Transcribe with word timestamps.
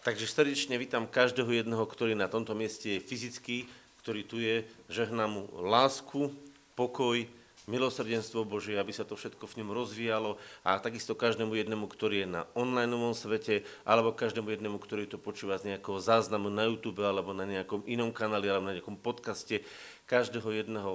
Takže 0.00 0.32
srdečne 0.32 0.80
vítam 0.80 1.04
každého 1.04 1.52
jedného, 1.52 1.84
ktorý 1.84 2.16
na 2.16 2.24
tomto 2.24 2.56
mieste 2.56 2.96
je 2.96 3.04
fyzicky, 3.04 3.68
ktorý 4.00 4.24
tu 4.24 4.40
je, 4.40 4.64
žehnám 4.88 5.28
mu 5.28 5.44
lásku, 5.60 6.32
pokoj, 6.72 7.28
milosrdenstvo 7.68 8.48
Božie, 8.48 8.80
aby 8.80 8.96
sa 8.96 9.04
to 9.04 9.12
všetko 9.12 9.44
v 9.44 9.60
ňom 9.60 9.76
rozvíjalo. 9.76 10.40
A 10.64 10.80
takisto 10.80 11.12
každému 11.12 11.52
jednému, 11.52 11.84
ktorý 11.84 12.24
je 12.24 12.32
na 12.32 12.48
online 12.56 12.96
svete, 13.12 13.60
alebo 13.84 14.16
každému 14.16 14.48
jednému, 14.48 14.80
ktorý 14.80 15.04
to 15.04 15.20
počúva 15.20 15.60
z 15.60 15.76
nejakého 15.76 16.00
záznamu 16.00 16.48
na 16.48 16.64
YouTube 16.64 17.04
alebo 17.04 17.36
na 17.36 17.44
nejakom 17.44 17.84
inom 17.84 18.08
kanáli 18.08 18.48
alebo 18.48 18.72
na 18.72 18.80
nejakom 18.80 18.96
podcaste, 18.96 19.60
každého 20.08 20.48
jedného 20.64 20.90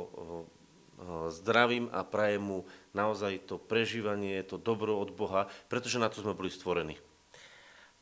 zdravím 1.30 1.94
a 1.94 2.02
prajem 2.02 2.42
mu 2.42 2.60
naozaj 2.98 3.46
to 3.46 3.62
prežívanie, 3.62 4.42
to 4.42 4.58
dobro 4.58 4.98
od 4.98 5.14
Boha, 5.14 5.46
pretože 5.70 6.02
na 6.02 6.10
to 6.10 6.26
sme 6.26 6.34
boli 6.34 6.50
stvorení. 6.50 6.98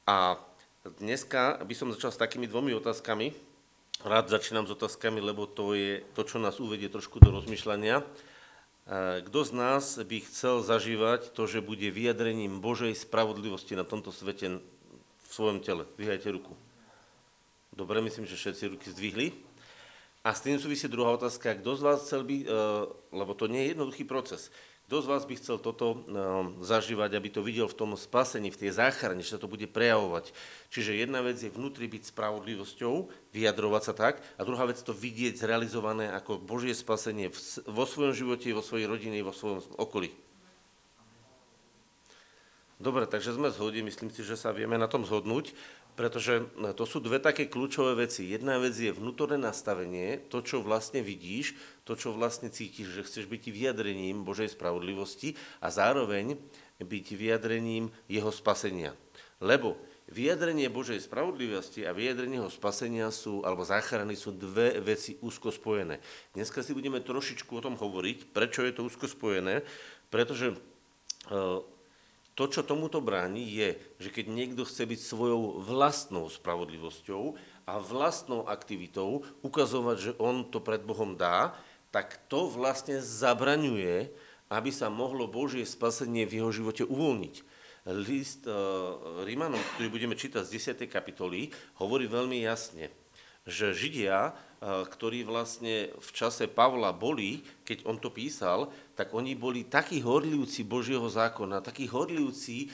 A 0.07 0.39
Dneska 0.83 1.63
by 1.63 1.71
som 1.79 1.95
začal 1.95 2.11
s 2.11 2.19
takými 2.19 2.43
dvomi 2.43 2.75
otázkami. 2.75 3.31
Rád 4.03 4.35
začínam 4.35 4.67
s 4.67 4.75
otázkami, 4.75 5.23
lebo 5.23 5.47
to 5.47 5.71
je 5.71 6.03
to, 6.11 6.27
čo 6.27 6.43
nás 6.43 6.59
uvedie 6.59 6.91
trošku 6.91 7.23
do 7.23 7.31
rozmýšľania. 7.31 8.03
Kto 9.23 9.39
z 9.47 9.51
nás 9.55 9.95
by 9.95 10.27
chcel 10.27 10.59
zažívať 10.59 11.31
to, 11.31 11.47
že 11.47 11.63
bude 11.63 11.87
vyjadrením 11.87 12.59
Božej 12.59 12.99
spravodlivosti 12.99 13.79
na 13.79 13.87
tomto 13.87 14.11
svete 14.11 14.59
v 14.59 15.31
svojom 15.31 15.63
tele? 15.63 15.87
Vyhajte 15.95 16.27
ruku. 16.35 16.51
Dobre, 17.71 18.03
myslím, 18.03 18.27
že 18.27 18.35
všetci 18.35 18.75
ruky 18.75 18.91
zdvihli. 18.91 19.31
A 20.27 20.35
s 20.35 20.43
tým 20.43 20.59
súvisí 20.59 20.91
druhá 20.91 21.15
otázka. 21.15 21.55
Kto 21.63 21.79
z 21.79 21.81
vás 21.83 22.03
chcel 22.03 22.27
by, 22.27 22.37
e, 22.43 22.47
lebo 23.15 23.31
to 23.31 23.47
nie 23.47 23.63
je 23.63 23.71
jednoduchý 23.71 24.03
proces, 24.03 24.51
kto 24.93 25.09
z 25.09 25.09
vás 25.09 25.25
by 25.25 25.35
chcel 25.41 25.57
toto 25.57 26.05
um, 26.05 26.53
zažívať, 26.61 27.17
aby 27.17 27.33
to 27.33 27.41
videl 27.41 27.65
v 27.65 27.73
tom 27.73 27.97
spasení, 27.97 28.53
v 28.53 28.61
tej 28.61 28.77
záchrane, 28.77 29.25
že 29.25 29.33
sa 29.33 29.41
to 29.41 29.49
bude 29.49 29.65
prejavovať. 29.73 30.29
Čiže 30.69 31.01
jedna 31.01 31.25
vec 31.25 31.41
je 31.41 31.49
vnútri 31.49 31.89
byť 31.89 32.13
spravodlivosťou, 32.13 33.09
vyjadrovať 33.33 33.81
sa 33.89 33.93
tak, 33.97 34.21
a 34.37 34.45
druhá 34.45 34.69
vec 34.69 34.77
to 34.77 34.93
vidieť 34.93 35.33
zrealizované 35.41 36.13
ako 36.13 36.37
Božie 36.37 36.77
spasenie 36.77 37.33
vo 37.65 37.89
svojom 37.89 38.13
živote, 38.13 38.53
vo 38.53 38.61
svojej 38.61 38.85
rodine, 38.85 39.17
vo 39.25 39.33
svojom 39.33 39.65
okolí. 39.81 40.13
Dobre, 42.77 43.09
takže 43.09 43.33
sme 43.33 43.49
zhodí, 43.49 43.81
myslím 43.81 44.13
si, 44.13 44.21
že 44.21 44.37
sa 44.37 44.53
vieme 44.53 44.77
na 44.77 44.85
tom 44.85 45.09
zhodnúť. 45.09 45.57
Pretože 45.93 46.49
no, 46.57 46.73
to 46.73 46.89
sú 46.89 46.97
dve 46.97 47.21
také 47.21 47.45
kľúčové 47.45 48.09
veci. 48.09 48.25
Jedna 48.33 48.57
vec 48.57 48.73
je 48.73 48.89
vnútorné 48.89 49.37
nastavenie, 49.37 50.25
to, 50.25 50.41
čo 50.41 50.65
vlastne 50.65 51.05
vidíš, 51.05 51.53
to, 51.85 51.93
čo 51.93 52.17
vlastne 52.17 52.49
cítiš, 52.49 52.97
že 52.97 53.05
chceš 53.05 53.25
byť 53.29 53.53
vyjadrením 53.53 54.25
Božej 54.25 54.57
spravodlivosti 54.57 55.37
a 55.61 55.69
zároveň 55.69 56.33
byť 56.81 57.05
vyjadrením 57.13 57.93
jeho 58.09 58.33
spasenia. 58.33 58.97
Lebo 59.37 59.77
vyjadrenie 60.09 60.67
Božej 60.73 61.05
spravodlivosti 61.05 61.85
a 61.85 61.95
vyjadrenie 61.95 62.41
jeho 62.41 62.51
spasenia 62.51 63.13
sú, 63.13 63.45
alebo 63.45 63.61
záchrany 63.61 64.17
sú 64.17 64.33
dve 64.33 64.81
veci 64.81 65.21
úzko 65.21 65.53
spojené. 65.53 66.01
Dneska 66.33 66.65
si 66.65 66.73
budeme 66.73 67.05
trošičku 67.05 67.53
o 67.53 67.63
tom 67.63 67.77
hovoriť, 67.77 68.33
prečo 68.33 68.65
je 68.65 68.73
to 68.73 68.85
úzko 68.87 69.05
spojené, 69.05 69.61
pretože 70.09 70.53
e, 70.53 70.57
to, 72.33 72.49
čo 72.49 72.65
tomuto 72.65 72.97
bráni, 72.97 73.45
je, 73.45 73.77
že 74.01 74.09
keď 74.09 74.25
niekto 74.29 74.65
chce 74.65 74.89
byť 74.89 74.99
svojou 74.99 75.61
vlastnou 75.61 76.25
spravodlivosťou 76.25 77.37
a 77.69 77.73
vlastnou 77.77 78.49
aktivitou 78.49 79.21
ukazovať, 79.45 79.97
že 80.01 80.11
on 80.17 80.49
to 80.49 80.57
pred 80.57 80.81
Bohom 80.81 81.13
dá, 81.13 81.53
tak 81.93 82.17
to 82.25 82.49
vlastne 82.49 82.97
zabraňuje, 82.97 84.09
aby 84.49 84.69
sa 84.73 84.89
mohlo 84.89 85.29
Božie 85.29 85.61
spasenie 85.61 86.25
v 86.25 86.41
jeho 86.41 86.49
živote 86.49 86.83
uvoľniť. 86.89 87.35
List 88.01 88.47
uh, 88.47 89.21
Rímanom, 89.27 89.59
ktorý 89.75 89.93
budeme 89.93 90.15
čítať 90.17 90.41
z 90.41 90.81
10. 90.81 90.89
kapitoly, 90.89 91.53
hovorí 91.83 92.09
veľmi 92.09 92.41
jasne, 92.41 92.89
že 93.43 93.75
Židia, 93.75 94.31
uh, 94.31 94.87
ktorí 94.87 95.27
vlastne 95.27 95.91
v 95.91 96.09
čase 96.15 96.47
Pavla 96.47 96.95
boli, 96.95 97.43
keď 97.67 97.83
on 97.83 97.99
to 97.99 98.07
písal, 98.07 98.71
tak 98.95 99.11
oni 99.11 99.35
boli 99.35 99.67
takí 99.67 99.99
horlivci 99.99 100.63
Božieho 100.63 101.05
zákona, 101.09 101.65
takí 101.65 101.89
horlivci 101.89 102.57
e, 102.63 102.67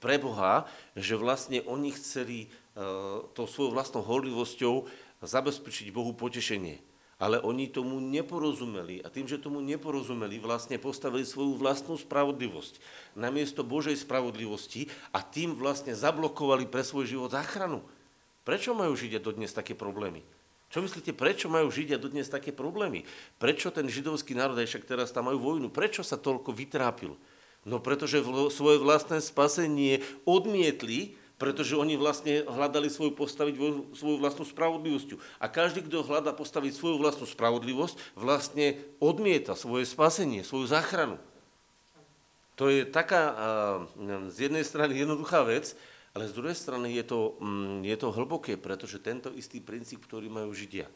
pre 0.00 0.16
Boha, 0.16 0.64
že 0.96 1.20
vlastne 1.20 1.60
oni 1.68 1.92
chceli 1.92 2.38
e, 2.44 2.48
tou 3.36 3.44
svojou 3.44 3.76
vlastnou 3.76 4.00
horlivosťou 4.00 4.88
zabezpečiť 5.20 5.92
Bohu 5.92 6.16
potešenie. 6.16 6.80
Ale 7.20 7.38
oni 7.38 7.70
tomu 7.70 8.02
neporozumeli 8.02 9.04
a 9.04 9.08
tým, 9.12 9.30
že 9.30 9.38
tomu 9.38 9.62
neporozumeli, 9.62 10.42
vlastne 10.42 10.82
postavili 10.82 11.22
svoju 11.22 11.60
vlastnú 11.60 11.94
spravodlivosť 11.94 12.82
namiesto 13.14 13.62
Božej 13.62 13.94
spravodlivosti 14.02 14.90
a 15.14 15.22
tým 15.22 15.54
vlastne 15.54 15.94
zablokovali 15.94 16.66
pre 16.66 16.82
svoj 16.82 17.06
život 17.06 17.30
záchranu. 17.30 17.86
Prečo 18.44 18.76
majú 18.76 18.92
Židia 18.92 19.18
dodnes 19.18 19.50
také 19.56 19.72
problémy? 19.72 20.20
Čo 20.68 20.84
myslíte, 20.84 21.16
prečo 21.16 21.48
majú 21.48 21.72
Židia 21.72 21.96
dodnes 21.96 22.28
také 22.28 22.52
problémy? 22.52 23.08
Prečo 23.40 23.72
ten 23.72 23.88
židovský 23.88 24.36
národ, 24.36 24.60
aj 24.60 24.68
však 24.68 24.84
teraz 24.84 25.10
tam 25.10 25.32
majú 25.32 25.40
vojnu, 25.40 25.72
prečo 25.72 26.04
sa 26.04 26.20
toľko 26.20 26.52
vytrápil? 26.52 27.16
No 27.64 27.80
pretože 27.80 28.20
svoje 28.52 28.76
vlastné 28.76 29.24
spasenie 29.24 30.04
odmietli, 30.28 31.16
pretože 31.40 31.74
oni 31.74 31.96
vlastne 31.96 32.44
hľadali 32.44 32.92
svoju 32.92 33.16
postaviť 33.16 33.54
svoju 33.96 34.16
vlastnú 34.20 34.44
spravodlivosť. 34.44 35.16
A 35.40 35.48
každý, 35.48 35.82
kto 35.82 36.04
hľadá 36.04 36.36
postaviť 36.36 36.76
svoju 36.76 37.00
vlastnú 37.00 37.26
spravodlivosť, 37.26 37.96
vlastne 38.14 38.78
odmieta 39.00 39.56
svoje 39.56 39.88
spasenie, 39.88 40.44
svoju 40.44 40.68
záchranu. 40.68 41.16
To 42.54 42.70
je 42.70 42.86
taká 42.86 43.34
z 44.30 44.46
jednej 44.46 44.62
strany 44.62 44.94
jednoduchá 44.94 45.42
vec, 45.42 45.74
ale 46.14 46.30
z 46.30 46.36
druhej 46.38 46.54
strany 46.54 46.94
je 46.94 47.04
to, 47.04 47.34
mm, 47.42 47.82
je 47.82 47.96
to 47.98 48.14
hlboké, 48.14 48.54
pretože 48.54 49.02
tento 49.02 49.34
istý 49.34 49.58
princíp, 49.58 50.06
ktorý 50.06 50.30
majú 50.30 50.54
Židia, 50.54 50.86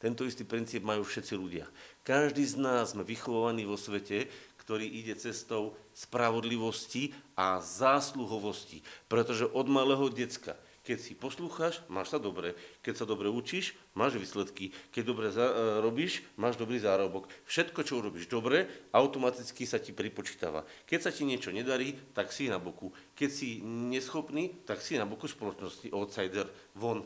tento 0.00 0.24
istý 0.24 0.44
princíp 0.44 0.84
majú 0.84 1.04
všetci 1.04 1.32
ľudia. 1.36 1.68
Každý 2.04 2.44
z 2.44 2.56
nás 2.60 2.92
sme 2.92 3.04
vychovaní 3.04 3.68
vo 3.68 3.76
svete, 3.76 4.28
ktorý 4.64 4.88
ide 4.88 5.12
cestou 5.20 5.76
spravodlivosti 5.92 7.12
a 7.36 7.60
zásluhovosti. 7.60 8.80
Pretože 9.08 9.44
od 9.48 9.68
malého 9.68 10.08
decka 10.08 10.56
keď 10.84 10.98
si 11.00 11.16
poslúchaš, 11.16 11.80
máš 11.88 12.12
sa 12.12 12.20
dobre. 12.20 12.52
Keď 12.84 12.94
sa 13.02 13.06
dobre 13.08 13.32
učíš, 13.32 13.72
máš 13.96 14.20
výsledky. 14.20 14.68
Keď 14.92 15.02
dobre 15.02 15.32
za, 15.32 15.48
e, 15.48 15.54
robíš, 15.80 16.20
máš 16.36 16.60
dobrý 16.60 16.76
zárobok. 16.76 17.24
Všetko, 17.48 17.80
čo 17.88 18.04
urobíš 18.04 18.28
dobre, 18.28 18.68
automaticky 18.92 19.64
sa 19.64 19.80
ti 19.80 19.96
pripočítava. 19.96 20.68
Keď 20.84 21.00
sa 21.00 21.08
ti 21.08 21.24
niečo 21.24 21.56
nedarí, 21.56 21.96
tak 22.12 22.36
si 22.36 22.52
na 22.52 22.60
boku. 22.60 22.92
Keď 23.16 23.30
si 23.32 23.64
neschopný, 23.64 24.60
tak 24.68 24.84
si 24.84 25.00
na 25.00 25.08
boku 25.08 25.24
spoločnosti. 25.24 25.88
Outsider, 25.88 26.52
von. 26.76 27.00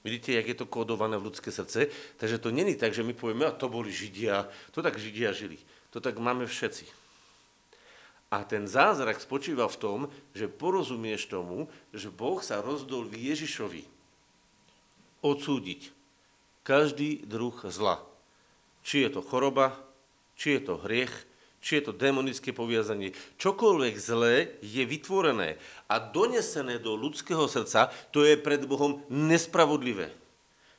Vidíte, 0.00 0.32
jak 0.32 0.48
je 0.48 0.56
to 0.56 0.70
kódované 0.70 1.20
v 1.20 1.28
ľudské 1.28 1.52
srdce? 1.52 1.92
Takže 2.16 2.40
to 2.40 2.54
není 2.54 2.72
tak, 2.78 2.96
že 2.96 3.04
my 3.04 3.12
povieme, 3.12 3.44
a 3.44 3.52
to 3.52 3.68
boli 3.68 3.92
Židia. 3.92 4.48
To 4.72 4.80
tak 4.80 4.96
Židia 4.96 5.36
žili. 5.36 5.60
To 5.92 6.00
tak 6.00 6.16
máme 6.16 6.48
všetci. 6.48 7.05
A 8.26 8.42
ten 8.42 8.66
zázrak 8.66 9.22
spočíva 9.22 9.70
v 9.70 9.78
tom, 9.78 10.00
že 10.34 10.50
porozumieš 10.50 11.30
tomu, 11.30 11.70
že 11.94 12.10
Boh 12.10 12.42
sa 12.42 12.58
rozdol 12.58 13.06
Ježišovi 13.14 13.86
odsúdiť 15.22 15.94
každý 16.66 17.22
druh 17.22 17.54
zla. 17.70 18.02
Či 18.82 19.06
je 19.06 19.10
to 19.18 19.20
choroba, 19.22 19.78
či 20.34 20.58
je 20.58 20.60
to 20.66 20.74
hriech, 20.82 21.14
či 21.62 21.82
je 21.82 21.90
to 21.90 21.92
demonické 21.94 22.54
poviazanie. 22.54 23.14
Čokoľvek 23.42 23.94
zlé 23.98 24.54
je 24.62 24.82
vytvorené 24.86 25.58
a 25.90 25.98
donesené 25.98 26.78
do 26.78 26.94
ľudského 26.94 27.50
srdca, 27.50 27.90
to 28.14 28.22
je 28.22 28.38
pred 28.38 28.62
Bohom 28.66 29.02
nespravodlivé. 29.10 30.14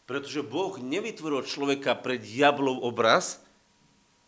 Pretože 0.08 0.48
Boh 0.48 0.80
nevytvoril 0.80 1.44
človeka 1.44 2.00
pre 2.00 2.16
diablov 2.16 2.80
obraz, 2.80 3.44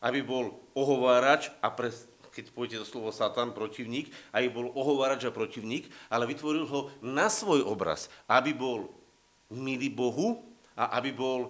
aby 0.03 0.19
bol 0.19 0.59
ohovárač 0.75 1.47
a 1.63 1.71
pre 1.71 1.95
keď 2.31 2.45
pôjde 2.53 2.77
to 2.81 2.85
slovo 2.87 3.09
Satan, 3.09 3.51
protivník, 3.51 4.13
aj 4.31 4.49
bol 4.53 4.71
ohovárač 4.73 5.27
a 5.27 5.35
protivník, 5.35 5.89
ale 6.07 6.29
vytvoril 6.29 6.65
ho 6.69 6.93
na 7.01 7.27
svoj 7.27 7.65
obraz, 7.65 8.07
aby 8.29 8.53
bol 8.55 8.89
milý 9.49 9.89
Bohu 9.89 10.39
a 10.77 10.95
aby 11.01 11.11
bol 11.11 11.49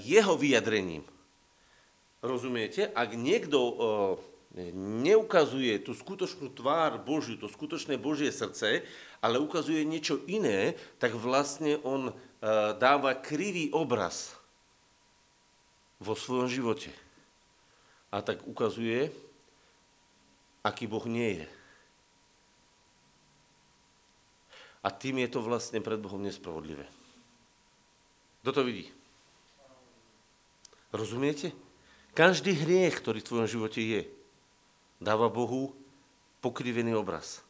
jeho 0.00 0.38
vyjadrením. 0.38 1.04
Rozumiete? 2.22 2.88
Ak 2.94 3.12
niekto 3.18 3.58
e, 3.58 3.74
neukazuje 5.02 5.80
tú 5.82 5.96
skutočnú 5.96 6.52
tvár 6.52 7.02
Božiu, 7.02 7.36
to 7.36 7.50
skutočné 7.50 7.98
Božie 7.98 8.30
srdce, 8.30 8.86
ale 9.18 9.42
ukazuje 9.42 9.82
niečo 9.82 10.22
iné, 10.30 10.78
tak 11.02 11.18
vlastne 11.18 11.82
on 11.82 12.10
e, 12.10 12.14
dáva 12.78 13.18
krivý 13.18 13.74
obraz 13.74 14.38
vo 16.02 16.14
svojom 16.18 16.50
živote. 16.50 16.90
A 18.12 18.20
tak 18.20 18.44
ukazuje, 18.44 19.08
aký 20.62 20.86
Boh 20.86 21.04
nie 21.06 21.42
je. 21.42 21.46
A 24.82 24.90
tým 24.90 25.22
je 25.22 25.28
to 25.30 25.42
vlastne 25.42 25.78
pred 25.78 25.98
Bohom 25.98 26.18
nespravodlivé. 26.18 26.86
Kto 28.42 28.50
to 28.50 28.62
vidí? 28.66 28.90
Rozumiete? 30.90 31.54
Každý 32.18 32.58
hriech, 32.58 32.98
ktorý 32.98 33.22
v 33.22 33.28
tvojom 33.30 33.48
živote 33.48 33.78
je, 33.78 34.10
dáva 34.98 35.30
Bohu 35.30 35.70
pokrivený 36.42 36.98
obraz. 36.98 37.46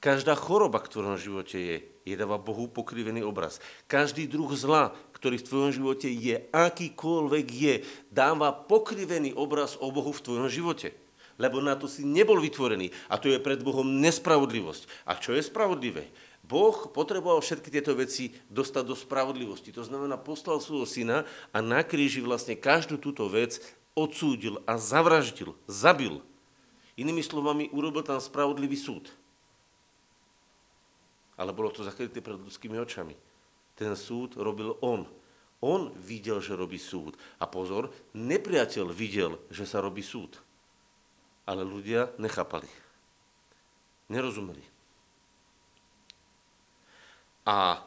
Každá 0.00 0.36
choroba, 0.36 0.80
ktorá 0.80 1.16
v 1.16 1.24
živote 1.24 1.56
je, 1.56 1.76
je 2.08 2.14
dáva 2.16 2.40
Bohu 2.40 2.68
pokrivený 2.68 3.24
obraz. 3.24 3.60
Každý 3.88 4.28
druh 4.28 4.48
zla, 4.52 4.96
ktorý 5.16 5.40
v 5.40 5.46
tvojom 5.48 5.70
živote 5.72 6.08
je, 6.08 6.44
akýkoľvek 6.52 7.46
je, 7.48 7.74
dáva 8.12 8.52
pokrivený 8.52 9.32
obraz 9.36 9.76
o 9.80 9.88
Bohu 9.92 10.12
v 10.12 10.24
tvojom 10.24 10.48
živote. 10.48 10.96
Lebo 11.40 11.64
na 11.64 11.72
to 11.72 11.88
si 11.88 12.04
nebol 12.04 12.36
vytvorený. 12.36 12.92
A 13.08 13.16
to 13.16 13.32
je 13.32 13.40
pred 13.40 13.64
Bohom 13.64 13.88
nespravodlivosť. 14.04 15.08
A 15.08 15.16
čo 15.16 15.32
je 15.32 15.40
spravodlivé? 15.40 16.12
Boh 16.44 16.76
potreboval 16.92 17.40
všetky 17.40 17.72
tieto 17.72 17.96
veci 17.96 18.36
dostať 18.52 18.84
do 18.84 18.92
spravodlivosti. 18.92 19.72
To 19.72 19.80
znamená, 19.80 20.20
poslal 20.20 20.60
svojho 20.60 20.84
syna 20.84 21.24
a 21.56 21.64
na 21.64 21.80
kríži 21.80 22.20
vlastne 22.20 22.58
každú 22.60 23.00
túto 23.00 23.24
vec 23.32 23.56
odsúdil 23.96 24.60
a 24.68 24.76
zavraždil, 24.76 25.56
zabil. 25.64 26.20
Inými 27.00 27.24
slovami, 27.24 27.72
urobil 27.72 28.04
tam 28.04 28.20
spravodlivý 28.20 28.76
súd 28.76 29.08
ale 31.40 31.56
bolo 31.56 31.72
to 31.72 31.80
zakryté 31.80 32.20
pred 32.20 32.36
ľudskými 32.36 32.76
očami. 32.76 33.16
Ten 33.72 33.96
súd 33.96 34.36
robil 34.36 34.76
on. 34.84 35.08
On 35.64 35.88
videl, 35.96 36.44
že 36.44 36.52
robí 36.52 36.76
súd. 36.76 37.16
A 37.40 37.48
pozor, 37.48 37.88
nepriateľ 38.12 38.92
videl, 38.92 39.40
že 39.48 39.64
sa 39.64 39.80
robí 39.80 40.04
súd. 40.04 40.36
Ale 41.44 41.62
ľudia 41.64 42.12
nechápali. 42.20 42.68
Nerozumeli. 44.10 44.62
A 47.46 47.80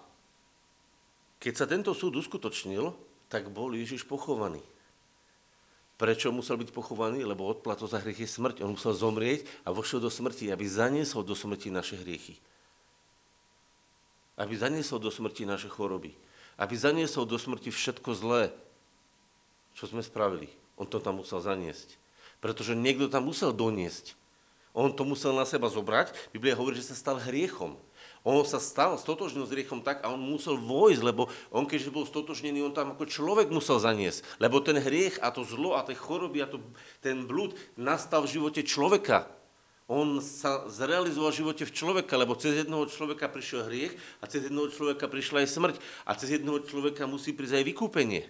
keď 1.37 1.53
sa 1.53 1.65
tento 1.67 1.91
súd 1.91 2.17
uskutočnil, 2.19 2.95
tak 3.27 3.51
bol 3.51 3.75
Ježiš 3.75 4.07
pochovaný. 4.07 4.63
Prečo 5.99 6.33
musel 6.33 6.57
byť 6.59 6.69
pochovaný? 6.73 7.23
Lebo 7.23 7.47
odplato 7.47 7.85
za 7.85 8.01
hriech 8.01 8.25
je 8.25 8.29
smrť. 8.29 8.65
On 8.65 8.73
musel 8.73 8.95
zomrieť 8.95 9.45
a 9.63 9.71
vošiel 9.71 10.03
do 10.03 10.11
smrti, 10.11 10.49
aby 10.49 10.65
zaniesol 10.65 11.23
do 11.23 11.35
smrti 11.37 11.69
naše 11.69 11.99
hriechy 11.99 12.39
aby 14.37 14.53
zaniesol 14.57 14.97
do 14.97 15.13
smrti 15.13 15.45
naše 15.45 15.69
choroby, 15.69 16.13
aby 16.57 16.73
zaniesol 16.73 17.29
do 17.29 17.37
smrti 17.37 17.69
všetko 17.69 18.09
zlé, 18.17 18.43
čo 19.77 19.85
sme 19.85 20.01
spravili. 20.01 20.49
On 20.77 20.89
to 20.89 20.97
tam 20.97 21.21
musel 21.21 21.37
zaniesť. 21.37 22.01
Pretože 22.43 22.75
niekto 22.75 23.07
tam 23.07 23.31
musel 23.31 23.55
doniesť. 23.55 24.19
On 24.75 24.91
to 24.91 25.07
musel 25.07 25.31
na 25.31 25.47
seba 25.47 25.71
zobrať. 25.71 26.11
Biblia 26.35 26.59
hovorí, 26.59 26.75
že 26.75 26.91
sa 26.91 26.97
stal 26.97 27.21
hriechom. 27.23 27.79
On 28.23 28.39
sa 28.43 28.59
stal, 28.59 28.99
stotožnil 28.99 29.47
s 29.47 29.53
hriechom 29.55 29.83
tak 29.83 30.03
a 30.03 30.11
on 30.11 30.19
musel 30.19 30.59
vojsť, 30.59 31.01
lebo 31.03 31.31
on 31.51 31.67
keďže 31.67 31.91
bol 31.91 32.07
stotožnený, 32.07 32.63
on 32.63 32.75
tam 32.75 32.95
ako 32.95 33.07
človek 33.07 33.51
musel 33.51 33.79
zaniesť. 33.79 34.23
Lebo 34.39 34.63
ten 34.63 34.79
hriech 34.79 35.19
a 35.23 35.31
to 35.31 35.43
zlo 35.43 35.75
a 35.75 35.83
tie 35.83 35.95
choroby 35.95 36.43
a 36.43 36.47
to, 36.47 36.59
ten 37.03 37.27
blúd 37.27 37.55
nastal 37.79 38.23
v 38.23 38.39
živote 38.39 38.63
človeka 38.63 39.27
on 39.93 40.23
sa 40.23 40.63
zrealizoval 40.71 41.35
v 41.35 41.39
živote 41.43 41.63
v 41.67 41.75
človeka, 41.75 42.15
lebo 42.15 42.39
cez 42.39 42.63
jednoho 42.63 42.87
človeka 42.87 43.27
prišiel 43.27 43.67
hriech 43.67 43.93
a 44.23 44.31
cez 44.31 44.47
jednoho 44.47 44.71
človeka 44.71 45.11
prišla 45.11 45.43
aj 45.43 45.49
smrť 45.51 45.75
a 46.07 46.11
cez 46.15 46.39
jednoho 46.39 46.63
človeka 46.63 47.03
musí 47.03 47.35
prísť 47.35 47.59
aj 47.59 47.65
vykúpenie. 47.67 48.23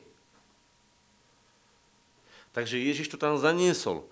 Takže 2.53 2.77
Ježiš 2.77 3.09
to 3.09 3.17
tam 3.17 3.35
zaniesol. 3.41 4.05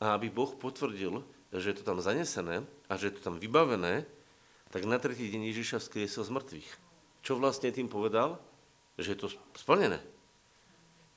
A 0.00 0.16
aby 0.16 0.32
Boh 0.32 0.50
potvrdil, 0.56 1.22
že 1.52 1.70
je 1.70 1.76
to 1.78 1.84
tam 1.84 2.00
zanesené 2.00 2.64
a 2.88 2.92
že 2.96 3.12
je 3.12 3.14
to 3.20 3.30
tam 3.30 3.36
vybavené, 3.36 4.08
tak 4.72 4.88
na 4.88 4.96
tretí 4.96 5.28
deň 5.28 5.52
Ježiša 5.52 5.84
vzkriesol 5.84 6.24
z 6.24 6.32
mŕtvych. 6.32 6.70
Čo 7.20 7.36
vlastne 7.36 7.68
tým 7.68 7.92
povedal? 7.92 8.40
Že 8.96 9.08
je 9.12 9.18
to 9.20 9.28
splnené. 9.54 10.00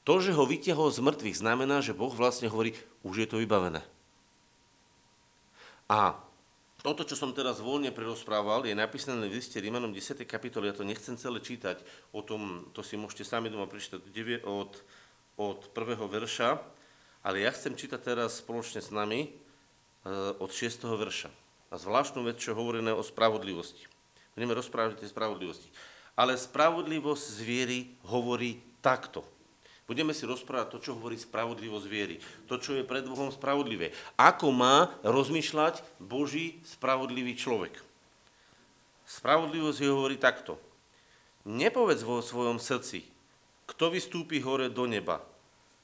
To, 0.06 0.22
že 0.22 0.36
ho 0.36 0.46
vytiahol 0.46 0.94
z 0.94 1.02
mŕtvych, 1.02 1.42
znamená, 1.42 1.82
že 1.82 1.98
Boh 1.98 2.14
vlastne 2.14 2.52
hovorí, 2.52 2.78
už 3.02 3.26
je 3.26 3.28
to 3.32 3.42
vybavené. 3.42 3.82
A 5.90 6.20
toto, 6.86 7.02
čo 7.02 7.18
som 7.18 7.34
teraz 7.34 7.58
voľne 7.58 7.90
prerozprával, 7.90 8.70
je 8.70 8.78
napísané 8.78 9.26
v 9.26 9.42
liste 9.42 9.58
Rímanom 9.58 9.90
10. 9.90 10.22
kapitole, 10.30 10.70
ja 10.70 10.78
to 10.78 10.86
nechcem 10.86 11.18
celé 11.18 11.42
čítať, 11.42 11.82
o 12.14 12.22
tom, 12.22 12.70
to 12.78 12.86
si 12.86 12.94
môžete 12.94 13.26
sami 13.26 13.50
doma 13.50 13.66
prečítať 13.66 14.06
od, 14.46 14.78
od 15.36 15.72
prvého 15.76 16.08
verša, 16.08 16.60
ale 17.26 17.44
ja 17.44 17.52
chcem 17.52 17.74
čítať 17.74 18.16
teraz 18.16 18.40
spoločne 18.40 18.80
s 18.80 18.94
nami 18.94 19.28
eh, 19.28 19.34
od 20.38 20.50
6. 20.52 20.86
verša. 20.86 21.30
A 21.74 21.76
zvláštnu 21.76 22.24
vec, 22.24 22.40
čo 22.40 22.56
hovorené 22.56 22.94
o 22.94 23.02
spravodlivosti. 23.02 23.90
Budeme 24.38 24.54
rozprávať 24.56 25.02
o 25.02 25.10
spravodlivosti. 25.10 25.68
Ale 26.16 26.40
spravodlivosť 26.40 27.24
z 27.24 27.40
viery 27.44 27.80
hovorí 28.08 28.64
takto. 28.80 29.26
Budeme 29.86 30.18
si 30.18 30.26
rozprávať 30.26 30.68
to, 30.72 30.78
čo 30.82 30.92
hovorí 30.98 31.20
spravodlivosť 31.20 31.86
viery. 31.86 32.18
To, 32.50 32.58
čo 32.58 32.74
je 32.74 32.88
pred 32.88 33.06
Bohom 33.06 33.30
spravodlivé. 33.30 33.94
Ako 34.18 34.50
má 34.50 34.90
rozmýšľať 35.06 35.86
Boží 36.02 36.58
spravodlivý 36.66 37.38
človek. 37.38 37.78
Spravodlivosť 39.06 39.80
je 39.86 39.90
hovorí 39.94 40.18
takto. 40.18 40.58
Nepovedz 41.46 42.02
vo 42.02 42.26
svojom 42.26 42.58
srdci, 42.58 43.06
kto 43.66 43.94
vystúpi 43.94 44.42
hore 44.42 44.70
do 44.70 44.86
neba. 44.86 45.22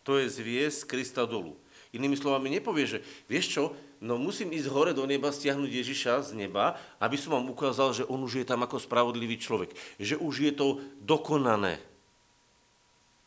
To 0.05 0.17
je 0.17 0.29
zviesť 0.29 0.89
Krista 0.89 1.29
dolu. 1.29 1.57
Inými 1.91 2.15
slovami 2.15 2.47
nepovie, 2.47 2.87
že 2.87 2.99
vieš 3.27 3.45
čo, 3.51 3.63
no 3.99 4.15
musím 4.15 4.55
ísť 4.55 4.71
hore 4.71 4.91
do 4.95 5.03
neba, 5.03 5.29
stiahnuť 5.29 5.67
Ježiša 5.67 6.31
z 6.31 6.47
neba, 6.47 6.79
aby 7.03 7.19
som 7.19 7.35
vám 7.35 7.51
ukázal, 7.51 7.91
že 7.91 8.07
on 8.07 8.23
už 8.23 8.41
je 8.41 8.45
tam 8.47 8.63
ako 8.63 8.79
spravodlivý 8.79 9.35
človek. 9.35 9.75
Že 9.99 10.15
už 10.23 10.35
je 10.39 10.53
to 10.55 10.67
dokonané 11.03 11.83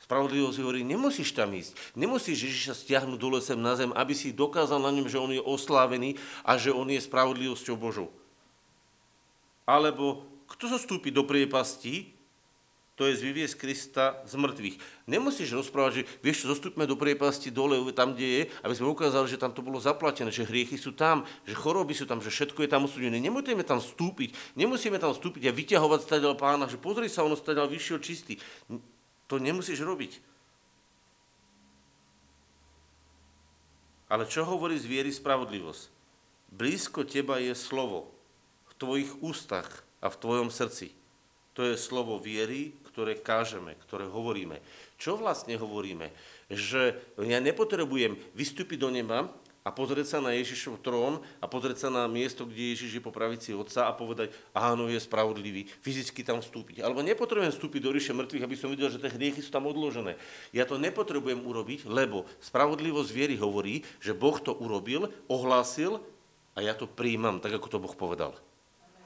Spravodlivosť 0.04 0.60
hovorí, 0.60 0.84
nemusíš 0.84 1.32
tam 1.32 1.56
ísť. 1.56 1.72
Nemusíš 1.96 2.36
Ježiša 2.36 2.76
stiahnuť 2.76 3.16
dole 3.16 3.40
sem 3.40 3.56
na 3.56 3.72
zem, 3.72 3.88
aby 3.96 4.12
si 4.12 4.36
dokázal 4.36 4.76
na 4.76 4.92
ňom, 4.92 5.08
že 5.08 5.16
on 5.16 5.32
je 5.32 5.40
oslávený 5.40 6.20
a 6.44 6.60
že 6.60 6.68
on 6.68 6.84
je 6.92 7.00
spravodlivosťou 7.00 7.76
Božou. 7.80 8.12
Alebo 9.64 10.28
kto 10.44 10.76
zostúpi 10.76 11.08
do 11.08 11.24
priepasti, 11.24 12.12
to 12.94 13.10
je 13.10 13.18
zvyviesť 13.18 13.58
Krista 13.58 14.22
z 14.22 14.38
mŕtvych. 14.38 14.78
Nemusíš 15.10 15.50
rozprávať, 15.50 15.92
že 15.98 16.02
vieš 16.22 16.46
čo, 16.46 16.54
zostúpme 16.54 16.86
do 16.86 16.94
priepasti 16.94 17.50
dole, 17.50 17.74
tam, 17.90 18.14
kde 18.14 18.26
je, 18.26 18.42
aby 18.62 18.74
sme 18.74 18.86
ukázali, 18.94 19.26
že 19.26 19.42
tam 19.42 19.50
to 19.50 19.66
bolo 19.66 19.82
zaplatené, 19.82 20.30
že 20.30 20.46
hriechy 20.46 20.78
sú 20.78 20.94
tam, 20.94 21.26
že 21.42 21.58
choroby 21.58 21.90
sú 21.90 22.06
tam, 22.06 22.22
že 22.22 22.30
všetko 22.30 22.62
je 22.62 22.70
tam 22.70 22.86
usúdené. 22.86 23.18
Nemusíme 23.18 23.66
tam 23.66 23.82
vstúpiť, 23.82 24.54
nemusíme 24.54 25.02
tam 25.02 25.10
vstúpiť 25.10 25.50
a 25.50 25.56
vyťahovať 25.56 26.00
stadiaľ 26.06 26.38
pána, 26.38 26.70
že 26.70 26.78
pozri 26.78 27.10
sa, 27.10 27.26
ono 27.26 27.34
stadiaľ 27.34 27.66
vyšiel 27.66 27.98
čistý. 27.98 28.38
To 29.26 29.42
nemusíš 29.42 29.82
robiť. 29.82 30.22
Ale 34.06 34.30
čo 34.30 34.46
hovorí 34.46 34.78
z 34.78 34.86
viery 34.86 35.10
spravodlivosť? 35.10 35.90
Blízko 36.54 37.02
teba 37.02 37.42
je 37.42 37.50
slovo 37.58 38.14
v 38.70 38.72
tvojich 38.78 39.10
ústach 39.18 39.82
a 39.98 40.06
v 40.06 40.20
tvojom 40.22 40.54
srdci. 40.54 40.94
To 41.58 41.66
je 41.66 41.74
slovo 41.74 42.22
viery, 42.22 42.74
ktoré 42.94 43.18
kážeme, 43.18 43.74
ktoré 43.82 44.06
hovoríme. 44.06 44.62
Čo 44.94 45.18
vlastne 45.18 45.58
hovoríme? 45.58 46.14
Že 46.46 46.94
ja 47.26 47.42
nepotrebujem 47.42 48.14
vystúpiť 48.38 48.78
do 48.78 48.94
neba 48.94 49.26
a 49.64 49.72
pozrieť 49.72 50.14
sa 50.14 50.18
na 50.20 50.36
Ježišov 50.36 50.84
trón 50.84 51.24
a 51.40 51.48
pozrieť 51.48 51.88
sa 51.88 51.90
na 51.90 52.04
miesto, 52.04 52.44
kde 52.44 52.76
Ježiš 52.76 53.00
je 53.00 53.02
po 53.02 53.10
pravici 53.10 53.56
Otca 53.56 53.88
a 53.88 53.96
povedať, 53.96 54.30
áno, 54.52 54.92
je 54.92 55.00
spravodlivý, 55.00 55.66
fyzicky 55.80 56.20
tam 56.20 56.44
vstúpiť. 56.44 56.84
Alebo 56.84 57.00
nepotrebujem 57.00 57.50
vstúpiť 57.50 57.80
do 57.80 57.90
ríše 57.90 58.12
mŕtvych, 58.12 58.44
aby 58.44 58.56
som 58.60 58.68
videl, 58.68 58.92
že 58.92 59.00
tie 59.00 59.10
hriechy 59.10 59.40
sú 59.40 59.50
tam 59.50 59.64
odložené. 59.66 60.20
Ja 60.52 60.68
to 60.68 60.76
nepotrebujem 60.76 61.42
urobiť, 61.42 61.88
lebo 61.88 62.28
spravodlivosť 62.44 63.10
viery 63.10 63.34
hovorí, 63.40 63.82
že 64.04 64.12
Boh 64.12 64.36
to 64.36 64.52
urobil, 64.54 65.08
ohlásil 65.32 65.98
a 66.54 66.60
ja 66.60 66.76
to 66.76 66.84
príjmam, 66.84 67.40
tak 67.40 67.56
ako 67.56 67.66
to 67.72 67.82
Boh 67.82 67.96
povedal. 67.96 68.36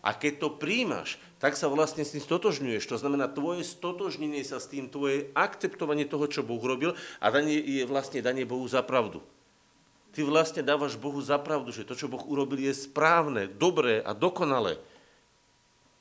A 0.09 0.17
keď 0.17 0.41
to 0.41 0.49
príjmaš, 0.57 1.21
tak 1.37 1.53
sa 1.53 1.69
vlastne 1.69 2.01
s 2.01 2.17
tým 2.17 2.25
stotožňuješ. 2.25 2.89
To 2.89 2.97
znamená, 2.97 3.29
tvoje 3.29 3.61
stotožnenie 3.69 4.41
sa 4.41 4.57
s 4.57 4.73
tým, 4.73 4.89
tvoje 4.89 5.29
akceptovanie 5.37 6.09
toho, 6.09 6.25
čo 6.33 6.41
Boh 6.41 6.65
robil 6.65 6.97
a 7.21 7.29
danie 7.29 7.61
je 7.61 7.85
vlastne 7.85 8.25
danie 8.25 8.49
Bohu 8.49 8.65
za 8.65 8.81
pravdu 8.81 9.21
ty 10.19 10.27
vlastne 10.27 10.67
dávaš 10.67 10.99
Bohu 10.99 11.23
za 11.23 11.39
pravdu, 11.39 11.71
že 11.71 11.87
to, 11.87 11.95
čo 11.95 12.11
Boh 12.11 12.27
urobil, 12.27 12.59
je 12.59 12.75
správne, 12.75 13.47
dobré 13.47 14.03
a 14.03 14.11
dokonalé. 14.19 14.83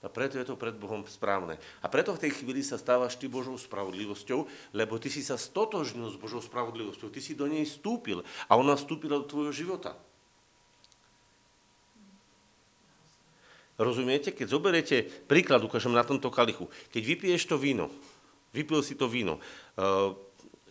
A 0.02 0.10
preto 0.10 0.42
je 0.42 0.46
to 0.50 0.58
pred 0.58 0.74
Bohom 0.74 1.06
správne. 1.06 1.62
A 1.82 1.90
preto 1.90 2.18
v 2.18 2.26
tej 2.26 2.42
chvíli 2.42 2.66
sa 2.66 2.82
stávaš 2.82 3.14
ty 3.14 3.30
Božou 3.30 3.54
spravodlivosťou, 3.62 4.74
lebo 4.74 4.98
ty 4.98 5.14
si 5.14 5.22
sa 5.22 5.38
stotožnil 5.38 6.10
s 6.10 6.18
Božou 6.18 6.42
spravodlivosťou, 6.42 7.14
ty 7.14 7.22
si 7.22 7.38
do 7.38 7.46
nej 7.46 7.62
vstúpil 7.62 8.26
a 8.50 8.58
ona 8.58 8.74
vstúpila 8.74 9.22
do 9.22 9.30
tvojho 9.30 9.54
života. 9.54 9.94
Rozumiete? 13.78 14.34
Keď 14.34 14.48
zoberiete 14.50 15.06
príklad, 15.30 15.62
ukážem 15.62 15.94
na 15.94 16.02
tomto 16.02 16.34
kalichu. 16.34 16.66
Keď 16.90 17.02
vypiješ 17.02 17.46
to 17.46 17.62
víno, 17.62 17.94
vypil 18.52 18.82
si 18.82 18.98
to 18.98 19.06
víno, 19.06 19.38
eh, 19.78 20.12